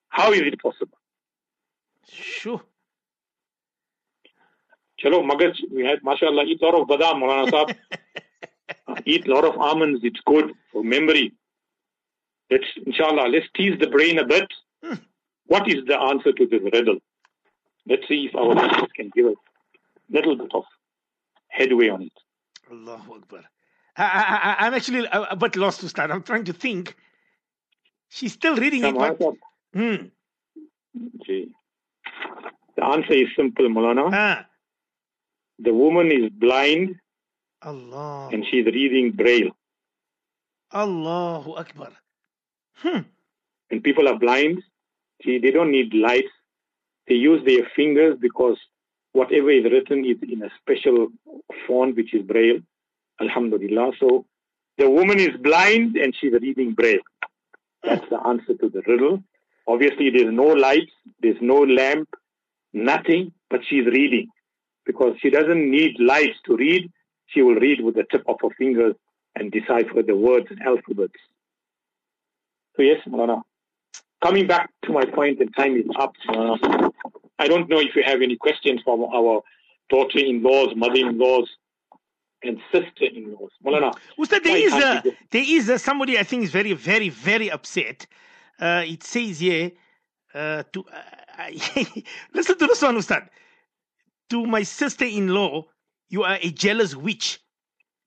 How 0.09 0.32
is 0.32 0.41
it 0.41 0.61
possible? 0.61 0.99
Sure. 2.09 2.62
Chalo, 5.03 5.22
magaj, 5.30 5.55
we 5.72 5.84
had, 5.84 6.03
mashallah, 6.03 6.45
eat 6.45 6.62
lot 6.62 6.74
of 6.80 6.89
badam, 6.89 7.20
Maulana 7.22 7.51
Sahib. 7.51 7.76
Uh, 8.89 8.95
eat 9.05 9.26
lot 9.26 9.45
of 9.45 9.59
almonds, 9.59 10.01
it's 10.03 10.20
good 10.24 10.53
for 10.72 10.82
memory. 10.82 11.32
Let's, 12.51 12.64
inshallah, 12.84 13.28
let's 13.28 13.47
tease 13.55 13.78
the 13.80 13.88
brain 13.88 14.18
a 14.18 14.26
bit. 14.26 14.49
Hmm. 14.82 14.94
What 15.47 15.68
is 15.68 15.84
the 15.86 15.99
answer 15.99 16.32
to 16.32 16.47
this 16.47 16.62
riddle? 16.72 16.99
Let's 17.88 18.07
see 18.09 18.26
if 18.26 18.34
our 18.34 18.55
listeners 18.55 18.90
can 18.94 19.11
give 19.14 19.26
us 19.26 19.34
a 20.11 20.16
little 20.16 20.36
bit 20.36 20.51
of 20.55 20.64
headway 21.49 21.88
on 21.88 22.03
it. 22.03 22.12
Allahu 22.70 23.14
Akbar. 23.14 23.44
I, 23.97 24.57
I, 24.59 24.66
I'm 24.66 24.74
actually 24.74 25.07
a, 25.11 25.36
bit 25.36 25.57
lost, 25.57 25.80
to 25.80 25.88
start. 25.88 26.11
I'm 26.11 26.22
trying 26.22 26.44
to 26.44 26.53
think. 26.53 26.97
She's 28.09 28.32
still 28.32 28.57
reading 28.57 28.84
it, 28.84 28.94
but... 28.94 29.18
Hmm. 29.72 30.07
Ji. 31.24 31.51
The 32.76 32.84
answer 32.84 33.14
is 33.14 33.28
simple, 33.36 33.66
Maulana. 33.68 34.11
Ah. 34.12 34.47
The 35.59 35.72
woman 35.72 36.12
is 36.12 36.30
blind 36.30 36.97
Allah. 37.62 38.28
and 38.32 38.44
she's 38.44 38.66
reading 38.66 39.12
Braille. 39.12 39.51
Allahu 40.72 41.53
Akbar. 41.55 41.92
Hmm. 42.76 43.00
When 43.68 43.80
people 43.82 44.08
are 44.08 44.18
blind, 44.18 44.62
see, 45.24 45.38
they 45.38 45.50
don't 45.50 45.70
need 45.70 45.94
lights. 45.94 46.28
They 47.08 47.14
use 47.14 47.44
their 47.44 47.68
fingers 47.74 48.16
because 48.20 48.56
whatever 49.12 49.50
is 49.50 49.64
written 49.64 50.04
is 50.04 50.16
in 50.22 50.42
a 50.42 50.50
special 50.60 51.08
font, 51.66 51.96
which 51.96 52.14
is 52.14 52.22
Braille. 52.22 52.60
Alhamdulillah. 53.20 53.92
So 53.98 54.26
the 54.78 54.90
woman 54.90 55.18
is 55.18 55.36
blind 55.40 55.96
and 55.96 56.14
she's 56.14 56.32
reading 56.32 56.74
Braille. 56.74 57.00
That's 57.82 58.08
the 58.10 58.20
answer 58.26 58.54
to 58.60 58.68
the 58.68 58.82
riddle. 58.86 59.22
Obviously, 59.66 60.10
there's 60.10 60.32
no 60.32 60.46
lights, 60.46 60.92
there's 61.20 61.40
no 61.40 61.60
lamp, 61.60 62.08
nothing, 62.72 63.32
but 63.50 63.60
she's 63.68 63.86
reading 63.86 64.28
because 64.84 65.16
she 65.20 65.30
doesn't 65.30 65.70
need 65.70 65.96
lights 65.98 66.38
to 66.46 66.56
read. 66.56 66.90
She 67.26 67.42
will 67.42 67.56
read 67.56 67.80
with 67.80 67.96
the 67.96 68.04
tip 68.10 68.22
of 68.28 68.36
her 68.42 68.50
fingers 68.56 68.94
and 69.34 69.50
decipher 69.50 70.02
the 70.02 70.14
words 70.14 70.46
and 70.50 70.62
alphabets. 70.62 71.18
So 72.76 72.82
yes, 72.82 73.00
Molana. 73.08 73.42
Coming 74.22 74.46
back 74.46 74.70
to 74.84 74.92
my 74.92 75.04
point, 75.04 75.40
and 75.40 75.54
time 75.56 75.76
is 75.76 75.86
up. 75.98 76.14
Molana. 76.28 76.90
I 77.38 77.48
don't 77.48 77.68
know 77.68 77.80
if 77.80 77.94
you 77.94 78.02
have 78.04 78.22
any 78.22 78.36
questions 78.36 78.80
from 78.84 79.04
our 79.04 79.42
daughter-in-laws, 79.90 80.74
mother-in-laws, 80.76 81.48
and 82.42 82.58
sister-in-laws. 82.72 83.50
Molana. 83.64 83.94
Ustad, 84.18 84.42
there 84.42 84.56
is, 84.56 84.72
a, 84.72 85.02
there 85.30 85.44
is 85.46 85.68
a, 85.68 85.78
somebody 85.78 86.18
I 86.18 86.22
think 86.22 86.44
is 86.44 86.50
very, 86.50 86.72
very, 86.72 87.08
very 87.08 87.50
upset. 87.50 88.06
Uh, 88.58 88.82
it 88.86 89.02
says 89.02 89.40
here, 89.40 89.72
uh, 90.34 90.62
to 90.72 90.84
uh, 91.38 91.50
listen 92.34 92.58
to 92.58 92.66
this 92.66 92.82
one, 92.82 92.96
Ustad. 92.96 93.28
To 94.30 94.44
my 94.46 94.62
sister-in-law, 94.62 95.66
you 96.08 96.24
are 96.24 96.38
a 96.40 96.50
jealous 96.50 96.96
witch. 96.96 97.40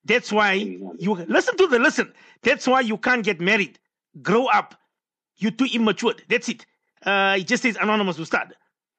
That's 0.06 0.32
why 0.32 0.54
you 0.54 1.26
listen 1.28 1.56
to 1.58 1.68
the 1.68 1.80
listen. 1.80 2.14
That's 2.42 2.68
why 2.68 2.82
you 2.82 2.98
can't 2.98 3.24
get 3.24 3.40
married. 3.40 3.80
Grow 4.22 4.46
up. 4.48 4.76
You're 5.38 5.52
too 5.52 5.68
immature. 5.74 6.14
That's 6.28 6.50
it. 6.50 6.66
Uh, 7.06 7.38
it 7.40 7.48
just 7.48 7.64
says 7.64 7.78
anonymous 7.80 8.18
Ustad. 8.20 8.54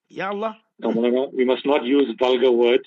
Ya 0.08 0.30
Allah. 0.30 0.56
No, 0.78 0.90
Molana, 0.92 1.32
we 1.34 1.44
must 1.44 1.66
not 1.66 1.84
use 1.84 2.08
vulgar 2.18 2.50
words. 2.50 2.84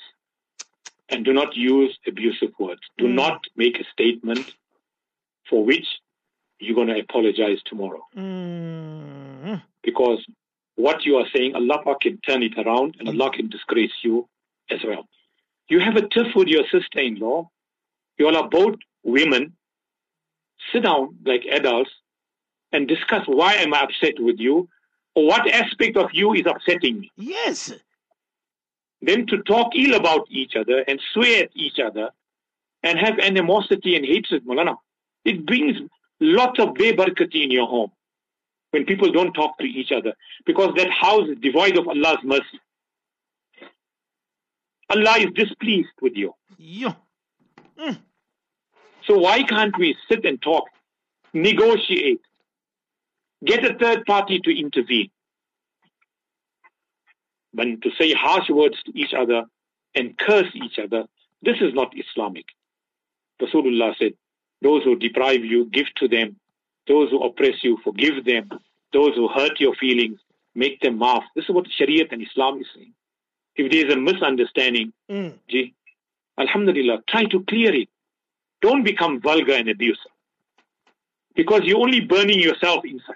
and 1.10 1.26
do 1.26 1.34
not 1.34 1.56
use 1.56 2.00
abusive 2.08 2.54
words. 2.58 2.82
Do 2.98 3.06
Mm. 3.06 3.14
not 3.14 3.46
make 3.56 3.78
a 3.80 3.84
statement 3.92 4.56
for 5.50 5.64
which 5.64 5.86
you're 6.60 6.74
going 6.74 6.88
to 6.88 6.98
apologize 7.00 7.60
tomorrow. 7.66 8.04
Mm. 8.16 9.62
Because 9.84 10.26
what 10.76 11.06
you 11.06 11.18
are 11.18 11.28
saying, 11.36 11.56
Allah 11.56 11.80
can 12.02 12.18
turn 12.28 12.42
it 12.42 12.58
around 12.58 12.96
and 13.00 13.08
Allah 13.10 13.30
can 13.32 13.50
disgrace 13.50 13.92
you 14.02 14.28
as 14.72 14.80
well. 14.84 15.08
You 15.68 15.82
have 15.82 15.98
a 15.98 16.08
tiff 16.08 16.34
with 16.36 16.48
your 16.48 16.64
sister-in-law. 16.72 17.50
You 18.18 18.28
all 18.28 18.38
are 18.38 18.50
both 18.50 18.76
women. 19.04 19.56
Sit 20.72 20.84
down 20.84 21.18
like 21.26 21.44
adults 21.52 21.92
and 22.74 22.88
discuss 22.88 23.24
why 23.28 23.54
am 23.54 23.74
I 23.74 23.82
upset 23.82 24.16
with 24.20 24.40
you 24.40 24.68
or 25.16 25.28
what 25.28 25.50
aspect 25.50 25.96
of 25.96 26.10
you 26.12 26.34
is 26.34 26.44
upsetting 26.46 27.00
me. 27.00 27.12
Yes. 27.16 27.72
Then 29.02 29.28
to 29.28 29.44
talk 29.44 29.74
ill 29.76 29.96
about 29.96 30.28
each 30.30 30.56
other 30.56 30.80
and 30.88 31.00
swear 31.14 31.44
at 31.44 31.50
each 31.54 31.80
other 31.80 32.10
and 32.82 32.98
have 33.00 33.20
animosity 33.20 33.96
and 33.96 34.06
hatred, 34.06 34.46
Molana, 34.46 34.76
it 35.24 35.46
brings 35.46 35.78
lots 36.20 36.60
of 36.60 36.70
bebarkati 36.70 37.44
in 37.44 37.52
your 37.52 37.68
home 37.68 37.92
when 38.72 38.86
people 38.86 39.12
don't 39.12 39.34
talk 39.34 39.58
to 39.60 39.66
each 39.66 39.92
other 39.92 40.14
because 40.46 40.74
that 40.76 40.90
house 40.90 41.30
is 41.30 41.38
devoid 41.40 41.78
of 41.78 41.88
Allah's 41.88 42.24
mercy. 42.24 42.60
Allah 44.90 45.18
is 45.20 45.28
displeased 45.36 45.90
with 46.02 46.14
you. 46.16 46.34
Yo. 46.58 46.96
Mm. 47.80 47.98
So 49.06 49.18
why 49.18 49.44
can't 49.44 49.78
we 49.78 49.96
sit 50.10 50.26
and 50.26 50.42
talk, 50.42 50.66
negotiate, 51.34 52.22
get 53.46 53.66
a 53.66 53.78
third 53.78 54.06
party 54.06 54.40
to 54.40 54.60
intervene? 54.60 55.10
But 57.54 57.82
to 57.82 57.90
say 58.00 58.14
harsh 58.14 58.50
words 58.50 58.78
to 58.86 58.92
each 58.98 59.14
other 59.14 59.44
and 59.96 60.18
curse 60.18 60.48
each 60.56 60.80
other, 60.80 61.06
this 61.42 61.58
is 61.62 61.74
not 61.74 61.94
Islamic. 61.96 62.46
Rasulullah 63.42 63.96
said, 63.98 64.14
those 64.62 64.84
who 64.84 64.96
deprive 64.96 65.44
you, 65.44 65.66
give 65.66 65.88
to 65.98 66.08
them. 66.08 66.38
Those 66.88 67.10
who 67.12 67.20
oppress 67.22 67.64
you, 67.64 67.78
forgive 67.84 68.26
them. 68.26 68.50
Those 68.94 69.16
who 69.16 69.28
hurt 69.28 69.60
your 69.60 69.76
feelings, 69.76 70.20
make 70.56 70.80
them 70.82 71.00
maaf. 71.00 71.24
This 71.36 71.46
is 71.46 71.52
what 71.52 71.66
Shariat 71.80 72.12
and 72.12 72.22
Islam 72.22 72.60
is 72.62 72.68
saying. 72.76 72.94
If 73.56 73.72
there 73.72 73.86
is 73.88 73.94
a 73.94 73.98
misunderstanding, 74.00 74.94
Mm. 75.12 75.38
Ji, 75.50 75.76
Alhamdulillah, 76.40 77.04
try 77.08 77.26
to 77.26 77.44
clear 77.44 77.74
it. 77.76 77.90
Don't 78.62 78.84
become 78.84 79.20
vulgar 79.22 79.54
and 79.54 79.70
abusive. 79.70 80.13
Because 81.36 81.62
you're 81.64 81.80
only 81.80 82.02
burning 82.02 82.40
yourself 82.40 82.84
inside. 82.86 83.16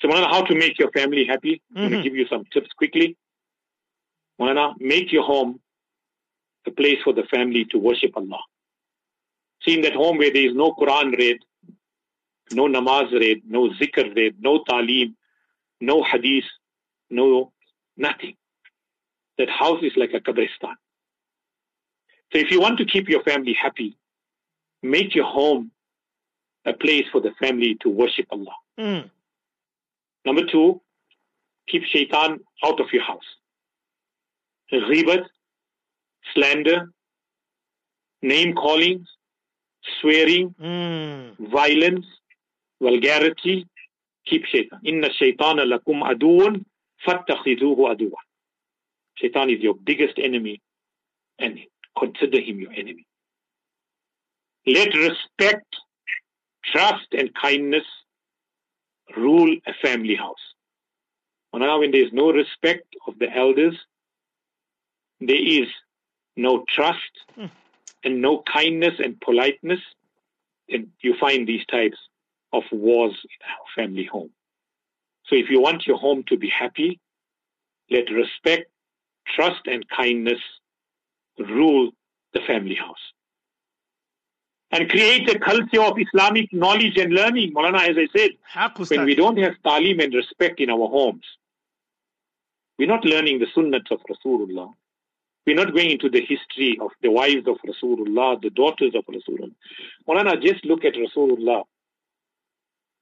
So, 0.00 0.08
Molana, 0.08 0.28
how 0.30 0.42
to 0.42 0.54
make 0.54 0.78
your 0.78 0.90
family 0.90 1.24
happy? 1.24 1.62
I'm 1.74 1.88
going 1.88 2.02
to 2.02 2.08
give 2.08 2.16
you 2.16 2.26
some 2.28 2.44
tips 2.52 2.68
quickly. 2.76 3.16
Molana, 4.40 4.74
make 4.78 5.12
your 5.12 5.22
home 5.22 5.60
a 6.66 6.70
place 6.70 6.98
for 7.04 7.12
the 7.12 7.22
family 7.24 7.64
to 7.70 7.78
worship 7.78 8.16
Allah. 8.16 8.40
See, 9.62 9.74
in 9.74 9.82
that 9.82 9.94
home 9.94 10.18
where 10.18 10.32
there 10.32 10.46
is 10.46 10.54
no 10.54 10.72
Quran 10.72 11.16
read, 11.16 11.38
no 12.52 12.66
namaz 12.66 13.12
read, 13.12 13.42
no 13.48 13.70
zikr 13.80 14.14
read, 14.14 14.36
no 14.40 14.64
talim, 14.64 15.14
no 15.80 16.02
hadith, 16.02 16.44
no 17.10 17.52
nothing. 17.96 18.34
That 19.38 19.48
house 19.48 19.82
is 19.82 19.92
like 19.96 20.12
a 20.14 20.20
kabristan. 20.20 20.74
So 22.32 22.38
if 22.38 22.50
you 22.50 22.60
want 22.60 22.78
to 22.78 22.84
keep 22.84 23.08
your 23.08 23.22
family 23.22 23.54
happy, 23.60 23.96
make 24.82 25.14
your 25.14 25.26
home 25.26 25.70
a 26.64 26.72
place 26.72 27.04
for 27.10 27.20
the 27.20 27.32
family 27.40 27.76
to 27.82 27.88
worship 27.88 28.26
Allah. 28.30 28.56
Mm. 28.78 29.10
Number 30.24 30.46
two, 30.46 30.80
keep 31.68 31.82
shaitan 31.84 32.40
out 32.64 32.80
of 32.80 32.86
your 32.92 33.02
house. 33.02 33.24
Ghibat, 34.72 35.24
slander, 36.34 36.92
name 38.22 38.54
calling, 38.54 39.06
swearing, 40.00 40.54
Mm. 40.60 41.36
violence, 41.50 42.06
vulgarity, 42.80 43.66
keep 44.24 44.44
shaitan. 44.46 44.80
Inna 44.84 45.08
shaitana 45.10 45.64
lakum 45.66 46.02
aduun 46.02 46.64
fattakhiduhu 47.06 47.88
aduwa. 47.92 48.18
Shaitan 49.16 49.50
is 49.50 49.60
your 49.60 49.74
biggest 49.74 50.18
enemy 50.18 50.60
and 51.38 51.58
consider 51.98 52.40
him 52.40 52.60
your 52.60 52.72
enemy. 52.72 53.04
Let 54.66 54.94
respect, 54.94 55.76
trust 56.64 57.06
and 57.12 57.34
kindness 57.34 57.84
rule 59.16 59.56
a 59.66 59.72
family 59.82 60.14
house. 60.14 60.36
Now 61.54 61.80
when 61.80 61.90
there 61.90 62.04
is 62.04 62.12
no 62.12 62.32
respect 62.32 62.94
of 63.06 63.18
the 63.18 63.30
elders, 63.34 63.76
there 65.20 65.36
is 65.36 65.68
no 66.36 66.64
trust 66.68 67.12
Hmm. 67.34 67.46
and 68.04 68.20
no 68.20 68.42
kindness 68.42 68.94
and 68.98 69.20
politeness, 69.20 69.80
then 70.68 70.92
you 71.02 71.14
find 71.18 71.46
these 71.46 71.64
types 71.66 71.98
of 72.52 72.64
wars 72.72 73.14
in 73.24 73.46
our 73.50 73.66
family 73.76 74.04
home. 74.04 74.30
So 75.26 75.36
if 75.36 75.50
you 75.50 75.60
want 75.60 75.86
your 75.86 75.98
home 75.98 76.24
to 76.24 76.36
be 76.36 76.48
happy, 76.48 77.00
let 77.90 78.10
respect, 78.10 78.70
trust, 79.26 79.66
and 79.66 79.88
kindness 79.88 80.40
rule 81.38 81.92
the 82.32 82.40
family 82.40 82.74
house 82.74 83.12
and 84.72 84.88
create 84.88 85.28
a 85.28 85.38
culture 85.38 85.82
of 85.82 85.98
Islamic 85.98 86.52
knowledge 86.52 86.96
and 86.96 87.12
learning. 87.12 87.52
Maulana, 87.52 87.88
as 87.88 87.96
I 87.98 88.08
said, 88.16 88.30
when 88.88 89.04
we 89.04 89.14
don't 89.14 89.36
have 89.38 89.54
talim 89.64 90.02
and 90.02 90.14
respect 90.14 90.60
in 90.60 90.70
our 90.70 90.88
homes, 90.88 91.24
we're 92.78 92.88
not 92.88 93.04
learning 93.04 93.38
the 93.38 93.46
sunnahs 93.54 93.90
of 93.90 94.00
Rasulullah. 94.10 94.72
We're 95.46 95.56
not 95.56 95.74
going 95.74 95.90
into 95.90 96.08
the 96.08 96.20
history 96.20 96.78
of 96.80 96.90
the 97.02 97.10
wives 97.10 97.46
of 97.46 97.58
Rasulullah, 97.66 98.40
the 98.40 98.50
daughters 98.50 98.94
of 98.94 99.04
Rasulullah. 99.04 99.54
Maulana, 100.08 100.40
just 100.40 100.64
look 100.64 100.84
at 100.84 100.94
Rasulullah. 100.94 101.64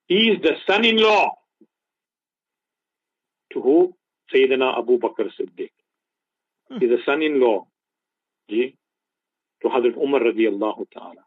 He 0.07 0.31
is 0.31 0.43
the 0.43 0.57
son-in-law 0.66 1.31
to 3.53 3.61
who? 3.62 3.95
Sayyidina 4.35 4.79
Abu 4.79 4.99
Bakr 4.99 5.31
Siddiq. 5.39 5.71
He's 6.79 6.89
the 6.89 6.99
son-in-law 7.07 7.66
to 8.49 8.73
Hazrat 9.64 9.97
Umar 9.97 10.21
radiallahu 10.21 10.87
ta'ala. 10.93 11.25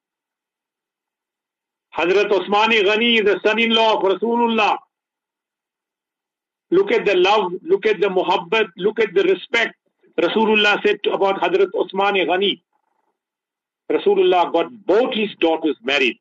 Hazrat 1.97 2.29
Osmani 2.29 2.83
Ghani 2.83 3.19
is 3.19 3.25
the 3.25 3.39
son-in-law 3.45 3.97
of 3.97 4.03
Rasulullah. 4.03 4.77
Look 6.71 6.91
at 6.91 7.05
the 7.05 7.15
love, 7.15 7.51
look 7.61 7.85
at 7.85 7.99
the 7.99 8.07
muhabbat, 8.07 8.67
look 8.77 8.99
at 8.99 9.13
the 9.13 9.23
respect. 9.23 9.75
Rasulullah 10.19 10.81
said 10.83 10.99
about 11.11 11.39
Hazrat 11.41 11.69
Osmani 11.75 12.25
Ghani. 12.25 12.61
Rasulullah 13.91 14.51
got 14.51 14.71
both 14.85 15.13
his 15.13 15.29
daughters 15.39 15.75
married, 15.83 16.17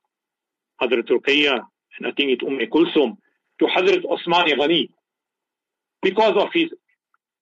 Hazrat 0.81 1.09
Ruqayya 1.09 1.61
and 1.99 2.07
I 2.07 2.11
think 2.12 2.31
it 2.31 2.47
Umm 2.47 2.59
Kulsum, 2.70 3.16
to 3.61 3.66
Hazrat 3.66 4.05
Osmani 4.05 4.53
Ghani 4.59 4.91
because 6.03 6.35
of 6.37 6.49
his 6.53 6.68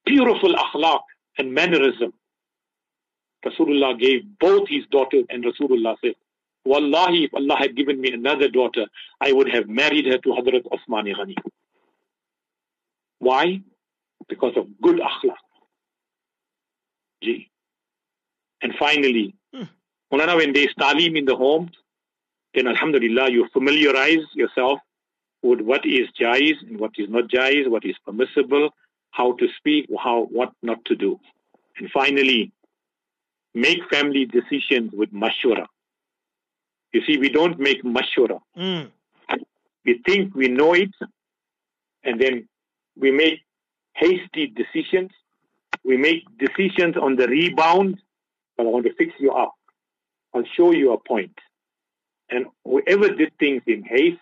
beautiful 0.05 0.55
akhlaq 0.55 1.01
and 1.39 1.53
mannerism. 1.53 2.13
Rasulullah 3.45 3.99
gave 3.99 4.23
both 4.39 4.69
his 4.69 4.85
daughters 4.91 5.25
and 5.31 5.45
Rasulullah 5.45 5.97
said, 6.05 6.15
Wallahi, 6.65 7.25
if 7.25 7.35
Allah 7.35 7.57
had 7.57 7.77
given 7.77 8.01
me 8.01 8.13
another 8.13 8.49
daughter, 8.49 8.87
I 9.21 9.33
would 9.33 9.49
have 9.51 9.69
married 9.69 10.07
her 10.07 10.19
to 10.19 10.29
Hazrat 10.31 10.65
Osmani 10.65 11.15
Ghani. 11.17 11.37
Why? 13.19 13.61
Because 14.29 14.57
of 14.57 14.67
good 14.81 15.01
akhlaq. 15.01 15.37
Gee. 17.23 17.51
And 18.63 18.75
finally, 18.79 19.35
Hmm. 19.53 19.65
When 20.11 20.27
there 20.53 20.63
is 20.63 20.75
talim 20.79 21.17
in 21.17 21.25
the 21.25 21.37
home, 21.37 21.71
then 22.55 22.67
Alhamdulillah, 22.67 23.31
you 23.31 23.49
familiarize 23.53 24.25
yourself 24.35 24.81
with 25.43 25.61
what 25.61 25.85
is 25.87 26.09
jais 26.21 26.55
and 26.67 26.79
what 26.79 26.93
is 26.99 27.09
not 27.09 27.29
jais, 27.29 27.69
what 27.69 27.85
is 27.85 27.97
permissible, 28.05 28.71
how 29.13 29.33
to 29.33 29.49
speak, 29.57 29.89
how 30.03 30.25
what 30.25 30.53
not 30.63 30.85
to 30.87 30.97
do. 30.97 31.19
And 31.79 31.91
finally, 31.91 32.53
make 33.55 33.79
family 33.91 34.27
decisions 34.27 34.93
with 34.93 35.13
mashura. 35.13 35.67
You 36.93 37.03
see, 37.07 37.19
we 37.19 37.29
don't 37.29 37.59
make 37.59 37.83
mashura. 37.85 38.41
Mm. 38.57 38.91
We 39.85 40.01
think 40.07 40.35
we 40.35 40.49
know 40.49 40.75
it, 40.75 40.91
and 42.05 42.21
then 42.21 42.49
we 42.99 43.11
make 43.11 43.41
hasty 43.95 44.47
decisions. 44.49 45.11
We 45.85 45.97
make 45.97 46.25
decisions 46.39 46.97
on 46.97 47.17
the 47.17 47.27
rebound, 47.27 47.99
but 48.57 48.67
I 48.67 48.69
want 48.69 48.87
to 48.87 48.95
fix 48.95 49.13
you 49.19 49.33
up. 49.33 49.55
I'll 50.35 50.45
show 50.57 50.73
you 50.73 50.93
a 50.93 50.99
point. 50.99 51.37
And 52.29 52.47
whoever 52.65 53.09
did 53.15 53.33
things 53.39 53.63
in 53.67 53.83
haste, 53.83 54.19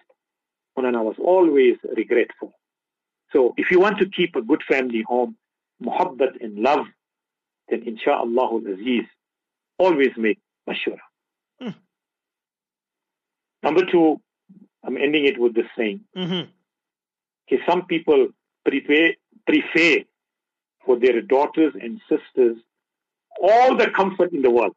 Molana 0.77 1.03
was 1.05 1.17
always 1.19 1.77
regretful. 1.97 2.53
So 3.33 3.55
if 3.57 3.71
you 3.71 3.81
want 3.81 3.99
to 3.99 4.07
keep 4.07 4.37
a 4.37 4.43
good 4.43 4.63
family 4.69 5.03
home, 5.07 5.37
muhabbat 5.83 6.41
and 6.41 6.59
love, 6.59 6.87
then 7.69 7.83
insha'Allah 7.83 8.73
aziz, 8.73 9.05
always 9.79 10.11
make 10.17 10.39
mashura. 10.69 10.99
Hmm. 11.61 11.71
Number 13.69 13.85
two, 13.85 14.19
I'm 14.83 14.97
ending 14.97 15.27
it 15.27 15.39
with 15.39 15.55
this 15.55 15.67
saying. 15.77 16.01
Mm-hmm. 16.17 16.49
Okay, 17.45 17.63
some 17.69 17.85
people 17.85 18.29
prefer, 18.65 19.13
prefer 19.47 20.05
for 20.87 20.99
their 20.99 21.21
daughters 21.21 21.75
and 21.79 22.01
sisters 22.09 22.57
all 23.43 23.77
the 23.77 23.91
comfort 23.91 24.33
in 24.33 24.41
the 24.41 24.51
world. 24.51 24.75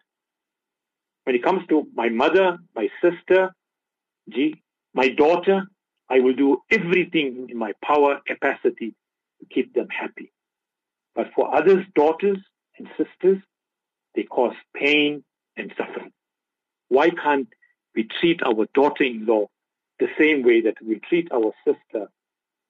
When 1.24 1.38
it 1.38 1.42
comes 1.42 1.66
to 1.70 1.88
my 1.96 2.10
mother, 2.10 2.58
my 2.76 2.90
sister, 3.02 3.56
gee, 4.30 4.62
my 4.94 5.08
daughter, 5.08 5.62
I 6.10 6.20
will 6.20 6.36
do 6.36 6.62
everything 6.70 7.48
in 7.50 7.58
my 7.58 7.72
power 7.82 8.20
capacity 8.28 8.94
to 9.40 9.46
keep 9.50 9.74
them 9.74 9.88
happy. 9.88 10.34
But 11.16 11.28
for 11.34 11.56
others' 11.56 11.86
daughters 11.96 12.40
and 12.78 12.90
sisters, 12.98 13.42
they 14.16 14.24
cause 14.24 14.56
pain 14.76 15.24
and 15.56 15.74
suffering. 15.78 16.12
Why 16.90 17.10
can't 17.10 17.48
we 17.96 18.08
treat 18.20 18.42
our 18.44 18.68
daughter-in-law 18.74 19.48
the 20.00 20.08
same 20.18 20.44
way 20.44 20.62
that 20.62 20.76
we 20.82 21.00
treat 21.00 21.32
our 21.32 21.54
sister 21.66 22.08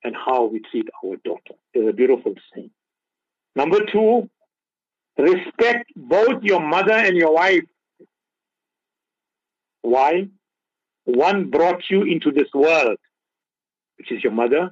and 0.03 0.15
how 0.15 0.45
we 0.45 0.61
treat 0.71 0.87
our 1.03 1.15
daughter? 1.23 1.55
It's 1.73 1.89
a 1.89 1.93
beautiful 1.93 2.33
saying. 2.53 2.71
Number 3.55 3.85
two, 3.85 4.29
respect 5.17 5.91
both 5.95 6.43
your 6.43 6.59
mother 6.59 6.93
and 6.93 7.15
your 7.15 7.33
wife. 7.33 7.65
Why? 9.81 10.27
One 11.05 11.49
brought 11.49 11.89
you 11.89 12.03
into 12.03 12.31
this 12.31 12.47
world, 12.53 12.97
which 13.97 14.11
is 14.11 14.23
your 14.23 14.33
mother, 14.33 14.71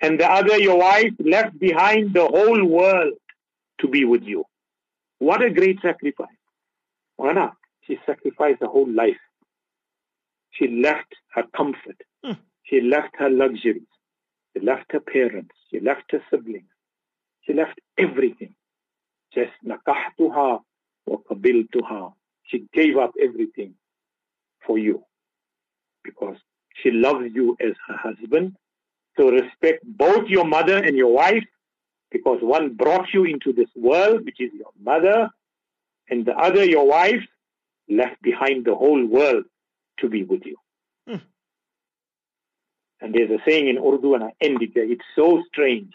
and 0.00 0.20
the 0.20 0.30
other, 0.30 0.58
your 0.58 0.78
wife, 0.78 1.12
left 1.18 1.58
behind 1.58 2.14
the 2.14 2.26
whole 2.26 2.64
world 2.64 3.14
to 3.80 3.88
be 3.88 4.04
with 4.04 4.22
you. 4.22 4.44
What 5.18 5.42
a 5.42 5.50
great 5.50 5.80
sacrifice. 5.80 6.28
Anna, 7.18 7.52
she 7.86 7.98
sacrificed 8.06 8.60
her 8.60 8.66
whole 8.66 8.90
life. 8.90 9.16
She 10.50 10.68
left 10.68 11.14
her 11.34 11.44
comfort. 11.56 12.00
Mm. 12.24 12.38
She 12.64 12.80
left 12.80 13.14
her 13.18 13.30
luxuries. 13.30 13.82
She 14.52 14.64
left 14.64 14.90
her 14.92 15.00
parents. 15.00 15.54
She 15.70 15.80
left 15.80 16.10
her 16.10 16.22
siblings. 16.30 16.70
She 17.42 17.52
left 17.52 17.78
everything. 17.98 18.54
Just 19.34 19.52
nakahtuha 19.64 20.60
wa 21.06 21.16
qabiltuha. 21.30 22.12
She 22.44 22.66
gave 22.72 22.96
up 22.96 23.12
everything 23.22 23.74
for 24.66 24.78
you 24.78 25.04
because 26.02 26.36
she 26.82 26.90
loves 26.90 27.26
you 27.34 27.56
as 27.60 27.74
her 27.86 27.96
husband. 27.96 28.56
So 29.16 29.30
respect 29.30 29.84
both 29.84 30.28
your 30.28 30.44
mother 30.44 30.76
and 30.76 30.96
your 30.96 31.12
wife 31.12 31.44
because 32.10 32.38
one 32.40 32.74
brought 32.74 33.12
you 33.12 33.24
into 33.24 33.52
this 33.52 33.68
world, 33.74 34.24
which 34.24 34.40
is 34.40 34.52
your 34.54 34.70
mother, 34.80 35.28
and 36.08 36.24
the 36.24 36.36
other, 36.36 36.64
your 36.64 36.86
wife, 36.86 37.22
left 37.89 38.21
behind 38.21 38.65
the 38.65 38.75
whole 38.75 39.05
world 39.05 39.45
to 39.99 40.09
be 40.09 40.23
with 40.23 40.41
you. 40.45 40.55
Mm. 41.09 41.21
And 43.01 43.13
there's 43.13 43.31
a 43.31 43.39
saying 43.47 43.67
in 43.67 43.77
Urdu, 43.77 44.13
and 44.15 44.23
I 44.23 44.31
end 44.41 44.61
it 44.61 44.73
there. 44.75 44.89
It's 44.89 45.03
so 45.15 45.43
strange. 45.47 45.91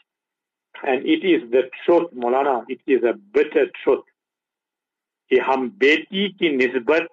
And 0.82 1.06
it 1.06 1.24
is 1.24 1.50
the 1.50 1.70
truth, 1.84 2.10
Molana. 2.14 2.64
It 2.68 2.80
is 2.86 3.02
a 3.02 3.14
bitter 3.14 3.66
truth. 3.82 4.04
कि 5.32 5.38
हम 5.42 5.70
बेटी 5.78 6.28
की 6.38 6.48
निस्बत 6.56 7.06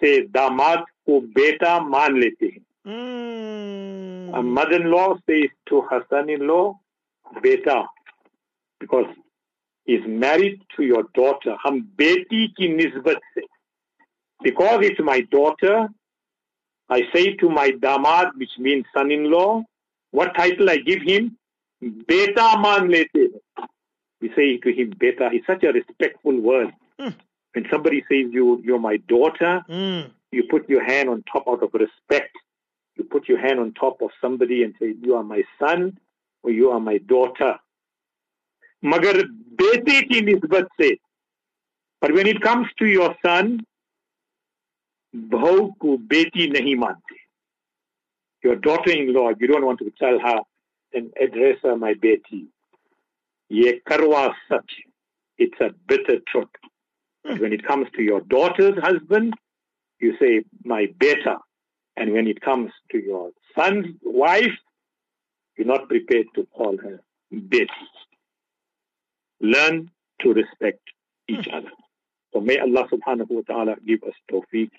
से 0.00 0.20
दामाद 0.34 0.84
को 1.06 1.20
बेटा 1.20 1.78
मान 1.80 2.18
लेते 2.20 2.46
हैं 2.46 2.64
Mm. 2.86 4.34
a 4.34 4.42
mother-in-law 4.42 5.18
says 5.26 5.50
to 5.66 5.82
her 5.82 6.02
son-in-law, 6.08 6.74
beta, 7.42 7.84
because 8.80 9.04
he's 9.84 10.00
married 10.06 10.62
to 10.76 10.82
your 10.82 11.02
daughter. 11.14 11.56
Hum 11.62 11.90
beti 11.96 12.48
ki 12.56 12.68
nisbat 12.68 13.20
se. 13.34 13.42
Because 14.45 14.85
it's 14.85 14.99
my 14.99 15.21
daughter, 15.21 15.87
I 16.87 17.01
say 17.11 17.33
to 17.37 17.49
my 17.49 17.71
damad, 17.71 18.27
which 18.37 18.51
means 18.59 18.85
son-in-law, 18.95 19.63
what 20.11 20.35
title 20.35 20.69
I 20.69 20.77
give 20.77 21.01
him? 21.01 21.35
Beta 21.81 22.55
man 22.61 22.87
lete. 22.87 23.31
We 24.21 24.31
say 24.35 24.57
to 24.57 24.71
him, 24.71 24.93
beta. 24.99 25.31
It's 25.33 25.47
such 25.47 25.63
a 25.63 25.71
respectful 25.71 26.39
word. 26.39 26.71
Mm. 27.01 27.15
When 27.53 27.65
somebody 27.71 28.01
says 28.07 28.27
you, 28.31 28.61
you're 28.63 28.77
my 28.77 28.97
daughter, 28.97 29.63
mm. 29.67 30.11
you 30.31 30.43
put 30.43 30.69
your 30.69 30.83
hand 30.83 31.09
on 31.09 31.23
top 31.23 31.47
out 31.47 31.63
of 31.63 31.73
respect. 31.73 32.35
You 32.97 33.03
put 33.03 33.27
your 33.27 33.39
hand 33.39 33.59
on 33.59 33.73
top 33.73 34.03
of 34.03 34.11
somebody 34.21 34.61
and 34.61 34.75
say, 34.79 34.93
you 35.01 35.15
are 35.15 35.23
my 35.23 35.41
son 35.59 35.97
or 36.43 36.51
you 36.51 36.69
are 36.69 36.79
my 36.79 36.99
daughter. 36.99 37.55
Magar 38.83 39.23
bete 39.57 40.07
ki 40.07 40.21
nisbat 40.21 40.67
se. 40.79 40.99
But 41.99 42.13
when 42.13 42.27
it 42.27 42.41
comes 42.41 42.67
to 42.77 42.85
your 42.85 43.15
son, 43.25 43.65
बहू 45.34 45.66
को 45.80 45.96
बेटी 46.14 46.48
नहीं 46.50 46.76
मानते 46.84 47.18
your 48.44 48.56
daughter-in-law 48.56 49.28
you 49.40 49.48
don't 49.48 49.66
want 49.66 49.78
to 49.78 49.90
tell 49.98 50.18
her 50.18 50.38
and 50.94 51.12
address 51.24 51.58
her 51.64 51.76
my 51.76 51.92
beti 52.04 52.40
ये 53.50 53.72
करवा 53.90 54.26
सच 54.52 54.76
it's 55.38 55.60
a 55.60 55.70
bitter 55.92 56.18
truth 56.32 56.56
but 57.24 57.40
when 57.40 57.52
it 57.52 57.64
comes 57.66 57.88
to 57.96 58.02
your 58.02 58.20
daughter's 58.20 58.78
husband 58.82 59.34
you 60.00 60.16
say 60.18 60.42
my 60.64 60.86
beta 60.98 61.38
and 61.96 62.12
when 62.12 62.26
it 62.26 62.40
comes 62.40 62.70
to 62.90 62.98
your 62.98 63.30
son's 63.54 63.86
wife, 64.02 64.56
you're 65.56 65.66
not 65.66 65.88
prepared 65.88 66.26
to 66.34 66.46
call 66.46 66.76
her 66.78 67.00
Betty. 67.30 67.68
Learn 69.40 69.90
to 70.22 70.32
respect 70.32 70.80
each 71.28 71.46
other. 71.52 71.70
So 72.32 72.40
may 72.40 72.58
Allah 72.58 72.88
subhanahu 72.90 73.30
wa 73.30 73.42
ta'ala 73.46 73.76
give 73.86 74.02
us 74.04 74.14
tawfiq. 74.30 74.70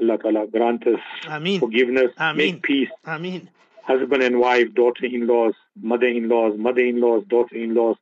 Allah 0.00 0.18
ta'ala 0.18 0.46
grant 0.46 0.86
us 0.86 1.00
Ameen. 1.28 1.60
forgiveness, 1.60 2.10
Ameen. 2.18 2.54
make 2.54 2.62
peace. 2.62 2.88
Ameen. 3.04 3.48
Husband 3.82 4.22
and 4.22 4.38
wife, 4.40 4.74
daughter-in-laws, 4.74 5.54
mother-in-laws, 5.80 6.58
mother-in-laws, 6.58 7.24
daughter-in-laws, 7.28 7.96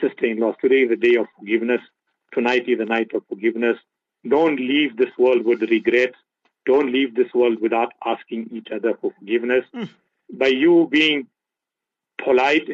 sister-in-laws. 0.00 0.54
Today 0.60 0.82
is 0.82 0.88
the 0.88 0.96
day 0.96 1.16
of 1.16 1.26
forgiveness. 1.38 1.80
Tonight 2.32 2.68
is 2.68 2.78
the 2.78 2.84
night 2.84 3.10
of 3.14 3.22
forgiveness. 3.28 3.76
Don't 4.28 4.56
leave 4.58 4.96
this 4.96 5.10
world 5.18 5.44
with 5.44 5.60
regret. 5.62 6.14
Don't 6.64 6.92
leave 6.92 7.14
this 7.14 7.32
world 7.34 7.60
without 7.60 7.92
asking 8.04 8.48
each 8.52 8.68
other 8.74 8.94
for 9.00 9.12
forgiveness. 9.18 9.64
Mm. 9.74 9.88
By 10.32 10.48
you 10.48 10.88
being 10.90 11.28
polite 12.22 12.68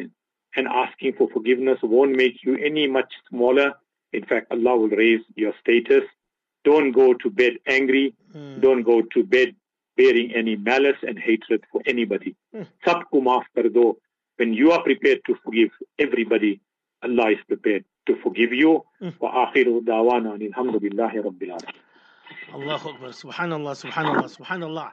and 0.55 0.67
asking 0.67 1.13
for 1.13 1.29
forgiveness 1.29 1.79
won't 1.83 2.15
make 2.15 2.43
you 2.43 2.55
any 2.57 2.87
much 2.87 3.11
smaller. 3.29 3.73
In 4.11 4.25
fact, 4.25 4.47
Allah 4.51 4.77
will 4.77 4.89
raise 4.89 5.21
your 5.35 5.53
status. 5.61 6.03
Don't 6.63 6.91
go 6.91 7.13
to 7.13 7.29
bed 7.29 7.53
angry. 7.67 8.13
Mm. 8.35 8.61
Don't 8.61 8.83
go 8.83 9.01
to 9.01 9.23
bed 9.23 9.55
bearing 9.97 10.31
any 10.35 10.55
malice 10.55 10.97
and 11.07 11.19
hatred 11.19 11.63
for 11.71 11.81
anybody. 11.85 12.35
Mm. 12.55 12.67
Sabko 12.85 13.21
maaf 13.21 13.43
kar 13.55 13.69
do. 13.69 13.97
When 14.37 14.53
you 14.53 14.71
are 14.71 14.81
prepared 14.81 15.21
to 15.27 15.35
forgive 15.43 15.69
everybody, 15.99 16.59
Allah 17.03 17.31
is 17.31 17.39
prepared 17.47 17.85
to 18.07 18.15
forgive 18.23 18.53
you. 18.53 18.83
Mm. 19.01 19.13
Wa 19.19 19.45
akhiru 19.45 19.81
dawana 19.81 20.37
alhamdulillahi 20.37 21.23
rabbil 21.27 21.51
alamin. 21.57 21.81
Allahu 22.53 22.89
Akbar. 22.89 23.09
Subhanallah, 23.09 23.73
subhanallah, 23.83 24.37
subhanallah. 24.37 24.91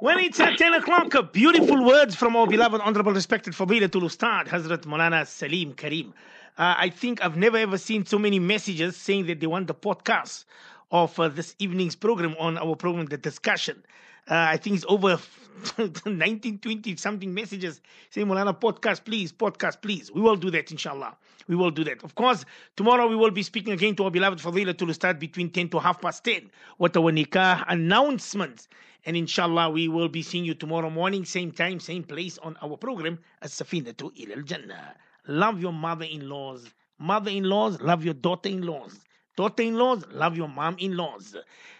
When 0.00 0.20
it's 0.20 0.38
at 0.38 0.56
10 0.56 0.74
o'clock, 0.74 1.32
beautiful 1.32 1.84
words 1.84 2.14
from 2.14 2.36
our 2.36 2.46
beloved, 2.46 2.80
honorable, 2.80 3.12
respected 3.12 3.52
Fadilatul 3.52 4.04
Ustad, 4.04 4.46
Hazrat 4.46 4.82
Molana 4.82 5.26
Salim 5.26 5.72
Karim. 5.72 6.14
Uh, 6.56 6.74
I 6.76 6.88
think 6.88 7.20
I've 7.24 7.36
never 7.36 7.56
ever 7.56 7.78
seen 7.78 8.06
so 8.06 8.18
many 8.18 8.38
messages 8.38 8.96
saying 8.96 9.26
that 9.26 9.40
they 9.40 9.46
want 9.46 9.66
the 9.66 9.74
podcast 9.74 10.44
of 10.90 11.18
uh, 11.20 11.28
this 11.28 11.54
evening's 11.58 11.96
program 11.96 12.34
on 12.38 12.58
our 12.58 12.74
program, 12.74 13.06
The 13.06 13.18
Discussion. 13.18 13.82
Uh, 14.30 14.34
I 14.34 14.56
think 14.56 14.76
it's 14.76 14.84
over 14.88 15.18
19, 16.06 16.58
20 16.58 16.96
something 16.96 17.32
messages 17.32 17.80
saying, 18.10 18.26
Molana, 18.26 18.58
podcast, 18.58 19.04
please, 19.04 19.32
podcast, 19.32 19.82
please. 19.82 20.10
We 20.12 20.20
will 20.20 20.36
do 20.36 20.50
that, 20.50 20.70
inshallah. 20.70 21.16
We 21.46 21.56
will 21.56 21.70
do 21.70 21.84
that. 21.84 22.04
Of 22.04 22.14
course, 22.14 22.44
tomorrow 22.76 23.06
we 23.08 23.16
will 23.16 23.30
be 23.30 23.42
speaking 23.42 23.72
again 23.72 23.96
to 23.96 24.04
our 24.04 24.10
beloved 24.10 24.38
Fadilatul 24.38 24.90
Ustad 24.90 25.18
between 25.18 25.50
10 25.50 25.70
to 25.70 25.78
half 25.78 26.00
past 26.00 26.24
10 26.24 26.50
with 26.78 26.96
our 26.96 27.10
nikah 27.10 27.64
announcements. 27.68 28.68
And 29.06 29.16
inshallah, 29.16 29.70
we 29.70 29.88
will 29.88 30.08
be 30.08 30.22
seeing 30.22 30.44
you 30.44 30.54
tomorrow 30.54 30.90
morning, 30.90 31.24
same 31.24 31.50
time, 31.50 31.80
same 31.80 32.04
place 32.04 32.36
on 32.38 32.56
our 32.62 32.76
program, 32.76 33.18
As 33.40 33.52
Safina 33.52 33.96
to 33.96 34.10
Ilal 34.10 34.44
Jannah. 34.44 34.94
Love 35.26 35.60
your 35.60 35.72
mother 35.72 36.04
in 36.04 36.28
laws. 36.28 36.68
Mother 36.98 37.30
in 37.30 37.44
laws, 37.44 37.80
love 37.80 38.04
your 38.04 38.14
daughter 38.14 38.48
in 38.48 38.62
laws 38.62 39.00
Daughter 39.37 39.63
in 39.63 39.75
laws, 39.75 40.05
love 40.11 40.37
your 40.37 40.47
mom 40.47 40.75
in 40.79 40.95
laws. 40.95 41.35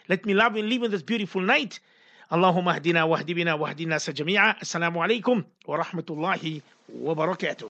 Let 0.09 0.25
me 0.25 0.33
love 0.33 0.55
and 0.55 0.67
live 0.69 0.83
in 0.83 0.91
this 0.91 1.03
beautiful 1.03 1.41
night. 1.41 1.79
اللهم 2.33 2.69
اهدنا 2.69 3.03
واهد 3.03 3.31
بنا 3.31 3.53
واهد 3.53 3.81
الناس 3.81 4.09
جميعا 4.09 4.55
السلام 4.61 4.97
عليكم 4.97 5.43
ورحمة 5.67 6.05
الله 6.09 6.61
وبركاته 6.95 7.61